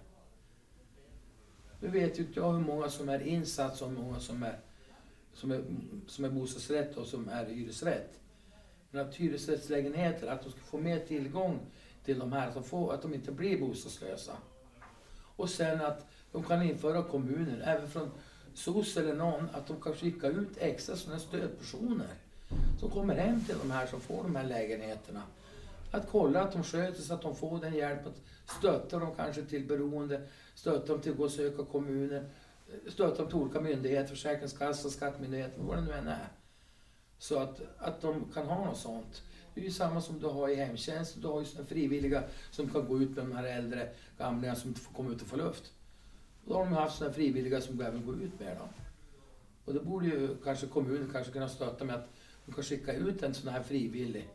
Nu 1.81 1.88
vet 1.88 2.18
ju 2.18 2.22
inte 2.22 2.40
jag 2.40 2.53
hur 2.53 2.61
många 2.61 2.88
som 2.88 3.09
är 3.09 3.27
insatt 3.27 3.83
och 3.83 3.88
hur 3.88 3.96
många 3.96 4.20
som 4.20 4.42
är, 4.42 4.59
som 5.35 5.51
är, 5.51 5.64
som 6.07 6.25
är 6.25 6.31
bostadsrätt 6.31 6.96
och 6.96 7.07
som 7.07 7.29
är 7.29 7.44
hyresrätt. 7.44 8.20
Men 8.90 9.07
att 9.07 9.14
hyresrättslägenheter, 9.14 10.27
att 10.27 10.42
de 10.42 10.51
ska 10.51 10.61
få 10.61 10.79
mer 10.79 10.99
tillgång 10.99 11.59
till 12.05 12.18
de 12.18 12.33
här, 12.33 12.49
att 12.49 12.55
de, 12.55 12.64
får, 12.64 12.94
att 12.94 13.03
de 13.03 13.14
inte 13.14 13.33
blir 13.33 13.61
bostadslösa. 13.61 14.33
Och 15.37 15.51
sen 15.51 15.81
att 15.81 16.07
de 16.37 16.42
kan 16.42 16.62
införa 16.62 17.03
kommuner, 17.03 17.62
även 17.64 17.88
från 17.88 18.11
SOS 18.55 18.96
eller 18.96 19.14
någon, 19.14 19.49
att 19.53 19.66
de 19.66 19.81
kan 19.81 19.94
skicka 19.94 20.27
ut 20.27 20.59
extra 20.59 20.96
sådana 20.96 21.20
stödpersoner 21.20 22.09
som 22.81 22.90
kommer 22.90 23.14
hem 23.14 23.44
till 23.44 23.55
de 23.62 23.70
här 23.70 23.87
som 23.87 24.01
får 24.01 24.22
de 24.22 24.37
här 24.37 24.44
lägenheterna. 24.44 25.22
Att 25.90 26.09
kolla 26.11 26.42
att 26.42 26.53
de 26.53 26.62
sköter 26.62 27.03
sig, 27.03 27.14
att 27.14 27.22
de 27.22 27.37
får 27.37 27.61
den 27.61 27.75
hjälp, 27.75 28.07
att 28.07 28.22
stötta 28.59 28.99
dem 28.99 29.14
kanske 29.16 29.42
till 29.42 29.66
beroende, 29.66 30.22
stötta 30.55 30.92
dem 30.92 31.01
till 31.01 31.12
att 31.12 31.18
gå 31.18 31.25
och 31.25 31.31
söka 31.31 31.64
kommuner, 31.64 32.29
stötta 32.88 33.16
dem 33.16 33.27
till 33.27 33.37
olika 33.37 33.61
myndigheter, 33.61 34.09
Försäkringskassan, 34.09 34.90
Skattemyndigheten, 34.90 35.66
vad 35.66 35.77
det 35.77 35.83
nu 35.83 35.92
än 35.92 36.09
är. 36.09 36.29
Så 37.18 37.38
att, 37.38 37.61
att 37.79 38.01
de 38.01 38.25
kan 38.35 38.46
ha 38.46 38.64
något 38.64 38.79
sånt. 38.79 39.22
Det 39.55 39.61
är 39.61 39.64
ju 39.64 39.70
samma 39.70 40.01
som 40.01 40.18
du 40.18 40.27
har 40.27 40.49
i 40.49 40.55
hemtjänsten. 40.55 41.22
Du 41.22 41.29
har 41.29 41.40
ju 41.40 41.46
frivilliga 41.64 42.22
som 42.51 42.68
kan 42.68 42.87
gå 42.87 42.99
ut 42.99 43.11
med 43.11 43.25
de 43.25 43.33
här 43.33 43.44
äldre 43.44 43.88
gamlingarna 44.18 44.59
som 44.59 44.68
inte 44.68 44.81
får 44.81 44.92
komma 44.92 45.11
ut 45.11 45.22
och 45.22 45.29
få 45.29 45.37
luft. 45.37 45.72
Då 46.46 46.54
har 46.54 46.64
de 46.64 46.72
haft 46.72 46.98
sådana 46.98 47.14
frivilliga 47.14 47.61
som 47.61 47.80
även 47.80 48.06
går 48.06 48.22
ut 48.22 48.40
med 48.40 48.56
dem. 48.56 48.68
Och 49.64 49.74
då 49.74 49.82
borde 49.82 50.06
ju 50.06 50.37
kanske 50.44 50.66
kommunen 50.66 51.11
kanske 51.12 51.32
kunna 51.32 51.48
stötta 51.48 51.85
med 51.85 51.94
att 51.94 52.09
de 52.46 52.52
kan 52.52 52.64
skicka 52.64 52.92
ut 52.92 53.22
en 53.22 53.35
sån 53.35 53.48
här 53.48 53.62
frivillig. 53.62 54.28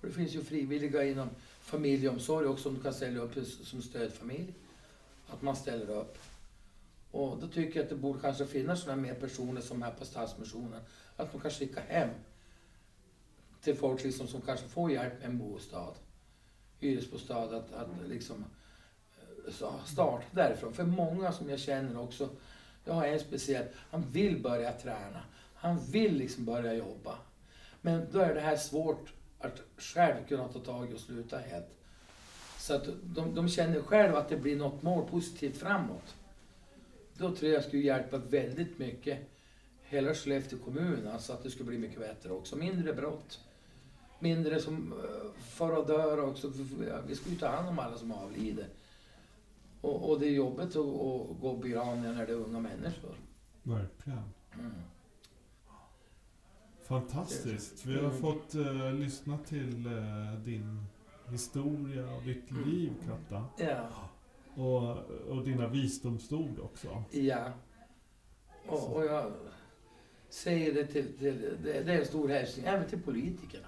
Och 0.00 0.06
det 0.06 0.12
finns 0.12 0.34
ju 0.34 0.44
frivilliga 0.44 1.04
inom 1.04 1.28
familjeomsorg 1.60 2.46
också 2.46 2.62
som 2.62 2.74
du 2.74 2.82
kan 2.82 2.94
ställa 2.94 3.20
upp 3.20 3.46
som 3.46 3.82
stödfamilj. 3.82 4.54
Att 5.28 5.42
man 5.42 5.56
ställer 5.56 5.90
upp. 5.90 6.18
Och 7.10 7.38
då 7.40 7.48
tycker 7.48 7.76
jag 7.76 7.84
att 7.84 7.90
det 7.90 7.96
borde 7.96 8.20
kanske 8.20 8.46
finnas 8.46 8.80
sådana 8.80 9.02
mer 9.02 9.14
personer 9.14 9.60
som 9.60 9.82
här 9.82 9.92
på 9.92 10.04
Stadsmissionen. 10.04 10.80
Att 11.16 11.32
de 11.32 11.40
kan 11.40 11.50
skicka 11.50 11.80
hem 11.80 12.08
till 13.60 13.76
folk 13.76 14.04
liksom 14.04 14.26
som 14.26 14.40
kanske 14.40 14.68
får 14.68 14.90
hjälp 14.90 15.18
med 15.20 15.30
en 15.30 15.38
bostad. 15.38 15.94
Hyresbostad, 16.78 17.56
att, 17.56 17.72
att 17.72 17.88
liksom 18.08 18.44
start 19.48 19.86
starta 19.86 20.24
därifrån. 20.30 20.72
För 20.72 20.84
många 20.84 21.32
som 21.32 21.50
jag 21.50 21.58
känner 21.58 22.00
också, 22.00 22.28
jag 22.84 22.94
har 22.94 23.06
en 23.06 23.20
speciell, 23.20 23.64
han 23.90 24.04
vill 24.10 24.42
börja 24.42 24.72
träna. 24.72 25.22
Han 25.54 25.78
vill 25.90 26.16
liksom 26.16 26.44
börja 26.44 26.74
jobba. 26.74 27.18
Men 27.80 28.06
då 28.12 28.18
är 28.18 28.34
det 28.34 28.40
här 28.40 28.56
svårt 28.56 29.12
att 29.38 29.62
själv 29.78 30.26
kunna 30.28 30.48
ta 30.48 30.58
tag 30.58 30.90
i 30.90 30.94
och 30.94 31.00
sluta 31.00 31.38
helt. 31.38 31.70
Så 32.58 32.74
att 32.74 32.88
de, 33.02 33.34
de 33.34 33.48
känner 33.48 33.80
själv 33.80 34.16
att 34.16 34.28
det 34.28 34.36
blir 34.36 34.56
något 34.56 34.82
mål 34.82 35.08
positivt 35.08 35.56
framåt. 35.56 36.14
Då 37.14 37.36
tror 37.36 37.50
jag 37.50 37.56
jag 37.56 37.64
skulle 37.64 37.82
hjälpa 37.82 38.18
väldigt 38.18 38.78
mycket 38.78 39.18
hela 39.82 40.14
Skellefteå 40.14 40.58
kommun, 40.58 41.08
alltså 41.12 41.32
att 41.32 41.42
det 41.42 41.50
skulle 41.50 41.68
bli 41.68 41.78
mycket 41.78 41.98
bättre 41.98 42.32
också. 42.32 42.56
Mindre 42.56 42.92
brott. 42.92 43.40
Mindre 44.18 44.60
som 44.60 44.92
eh, 44.92 45.42
far 45.42 45.72
och 45.72 45.86
dör 45.86 46.24
också. 46.24 46.52
Vi 47.06 47.16
ska 47.16 47.30
ju 47.30 47.36
ta 47.36 47.46
hand 47.46 47.68
om 47.68 47.78
alla 47.78 47.98
som 47.98 48.12
avlider. 48.12 48.66
Och, 49.82 50.10
och 50.10 50.20
det 50.20 50.26
är 50.26 50.30
jobbigt 50.30 50.76
att, 50.76 50.76
att 50.76 51.40
gå 51.40 51.58
begravningar 51.62 52.14
när 52.14 52.26
det 52.26 52.32
är 52.32 52.36
unga 52.36 52.60
människor. 52.60 53.14
Verkligen. 53.62 54.22
Mm. 54.58 54.72
Fantastiskt. 56.82 57.86
Vi 57.86 57.94
har 57.94 58.04
Mm. 58.04 58.20
fått 58.20 58.54
eh, 58.54 58.92
lyssna 58.92 59.38
till 59.38 59.86
eh, 59.86 60.32
din 60.44 60.84
historia 61.30 62.14
och 62.16 62.22
ditt 62.22 62.50
Mm. 62.50 62.68
liv, 62.68 62.92
Katta. 63.06 63.44
Ja. 63.58 63.88
Och, 64.62 64.96
och 65.36 65.44
dina 65.44 65.68
visdomsord 65.68 66.58
också. 66.58 67.04
Ja. 67.10 67.52
Och, 68.68 68.96
och 68.96 69.04
jag 69.04 69.32
säger 70.28 70.74
det 70.74 70.86
till, 70.86 71.18
till 71.18 71.40
det, 71.62 71.82
det 71.82 71.92
är 71.94 71.98
en 72.00 72.06
stor 72.06 72.28
hälsning 72.28 72.66
även 72.66 72.88
till 72.88 73.02
politikerna 73.02 73.66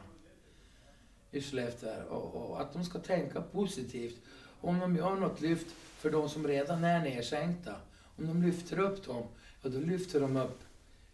i 1.30 1.40
Skellefteå 1.40 2.04
och, 2.10 2.50
och 2.50 2.60
att 2.60 2.72
de 2.72 2.84
ska 2.84 2.98
tänka 2.98 3.42
positivt. 3.42 4.20
Om 4.64 4.78
de 4.78 4.96
gör 4.96 5.16
något 5.16 5.40
lyft 5.40 5.66
för 5.98 6.10
de 6.10 6.28
som 6.28 6.46
redan 6.46 6.84
är 6.84 7.00
nedsänkta, 7.00 7.76
om 8.16 8.26
de 8.26 8.42
lyfter 8.42 8.78
upp 8.78 9.06
dem, 9.06 9.26
ja 9.62 9.68
då 9.68 9.78
lyfter 9.78 10.20
de 10.20 10.36
upp 10.36 10.60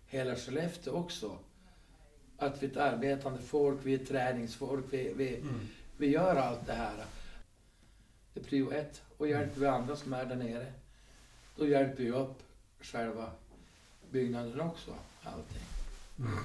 hela 0.06 0.36
Skellefteå 0.36 0.94
också. 0.94 1.38
Att 2.38 2.62
vi 2.62 2.66
är 2.66 2.70
ett 2.70 2.76
arbetande 2.76 3.38
folk, 3.42 3.78
vi 3.82 3.94
är 3.94 3.98
ett 3.98 4.08
träningsfolk, 4.08 4.84
vi, 4.90 5.12
vi, 5.16 5.36
Mm. 5.36 5.68
vi 5.96 6.06
gör 6.10 6.36
allt 6.36 6.66
det 6.66 6.72
här. 6.72 7.04
Det 8.34 8.40
är 8.40 8.44
prio 8.44 8.72
ett. 8.72 9.02
Och 9.18 9.28
hjälper 9.28 9.60
vi 9.60 9.66
andra 9.66 9.96
som 9.96 10.12
är 10.12 10.24
där 10.24 10.36
nere, 10.36 10.72
då 11.56 11.68
hjälper 11.68 12.02
vi 12.02 12.10
upp 12.10 12.42
själva 12.80 13.30
byggnaden 14.10 14.60
också. 14.60 14.94
Allting. 15.22 15.62
Mm. 16.18 16.38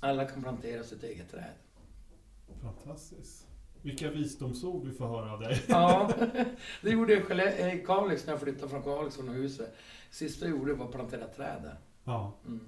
Alla 0.00 0.24
kan 0.24 0.42
plantera 0.42 0.84
sitt 0.84 1.02
eget 1.02 1.30
träd. 1.30 1.54
Fantastiskt. 2.62 3.46
Vilka 3.82 4.10
visdomsord 4.10 4.84
vi 4.86 4.92
får 4.92 5.06
höra 5.06 5.32
av 5.32 5.40
dig. 5.40 5.62
Ja, 5.68 6.10
det 6.82 6.90
gjorde 6.90 7.12
jag 7.12 7.24
själv 7.24 7.40
i 7.40 7.84
Kalix 7.86 8.26
när 8.26 8.32
jag 8.32 8.40
flyttade 8.40 8.68
från 8.68 8.82
Kalix 8.82 9.16
från 9.16 9.28
huset. 9.28 9.74
Sista 10.10 10.44
jag 10.46 10.58
gjorde 10.58 10.74
var 10.74 10.84
att 10.84 10.92
plantera 10.92 11.26
träd 11.26 11.62
där. 11.62 11.78
Ja, 12.04 12.32
Mm. 12.46 12.60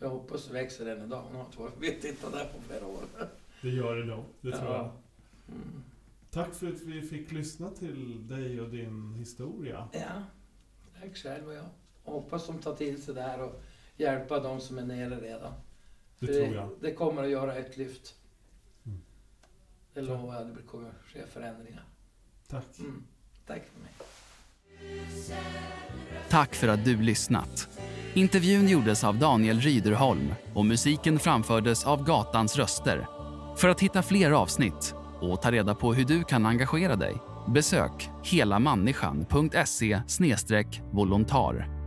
Jag 0.00 0.08
hoppas 0.08 0.46
det 0.46 0.52
växer 0.52 0.86
än 0.86 1.04
idag. 1.04 1.24
Nu 1.32 1.38
har 1.38 1.44
inte 1.84 2.26
där 2.32 2.44
på 2.44 2.62
flera 2.68 2.86
år. 2.86 3.02
det 3.62 3.68
gör 3.68 3.96
det 3.96 4.04
nog. 4.04 4.24
Det 4.40 4.52
tror 4.52 4.72
jag. 4.72 4.90
Mm. 5.48 5.82
Tack 6.30 6.54
för 6.54 6.66
att 6.66 6.80
vi 6.80 7.02
fick 7.02 7.32
lyssna 7.32 7.70
till 7.70 8.28
dig 8.28 8.60
och 8.60 8.68
din 8.68 9.14
historia. 9.14 9.88
Ja, 9.92 10.22
tack 11.00 11.16
själv 11.16 11.46
och 11.46 11.54
jag. 11.54 11.64
Hoppas 12.04 12.46
de 12.46 12.58
tar 12.58 12.74
till 12.74 13.02
sig 13.02 13.14
det 13.14 13.22
här 13.22 13.42
och 13.42 13.60
hjälpa 13.96 14.40
de 14.40 14.60
som 14.60 14.78
är 14.78 14.84
nere 14.84 15.20
redan. 15.20 15.52
Det 16.18 16.26
För 16.26 16.34
tror 16.34 16.54
jag. 16.54 16.70
Det 16.80 16.92
kommer 16.92 17.24
att 17.24 17.30
göra 17.30 17.54
ett 17.54 17.76
lyft. 17.76 18.14
Det 19.98 20.04
lovar 20.04 20.34
jag. 20.34 20.46
Det 20.46 20.62
kommer 20.62 20.88
att 20.88 21.12
ske 21.12 21.20
förändringar. 21.32 21.84
Tack. 22.48 22.78
Mm. 22.78 23.04
Tack 23.46 23.62
för 23.72 23.80
mig. 23.80 23.90
Tack 26.28 26.54
för 26.54 26.68
att 26.68 26.84
du 26.84 27.02
lyssnat. 27.02 27.68
Intervjun 28.14 28.68
gjordes 28.68 29.04
av 29.04 29.18
Daniel 29.18 29.60
Ryderholm 29.60 30.34
och 30.54 30.66
musiken 30.66 31.18
framfördes 31.18 31.86
av 31.86 32.04
Gatans 32.04 32.56
röster. 32.56 33.06
För 33.56 33.68
att 33.68 33.80
hitta 33.80 34.02
fler 34.02 34.30
avsnitt 34.30 34.94
och 35.20 35.42
ta 35.42 35.50
reda 35.52 35.74
på 35.74 35.94
hur 35.94 36.04
du 36.04 36.24
kan 36.24 36.46
engagera 36.46 36.96
dig 36.96 37.16
besök 37.48 38.10
helamänniskan.se 38.24 40.00
volontar. 40.92 41.77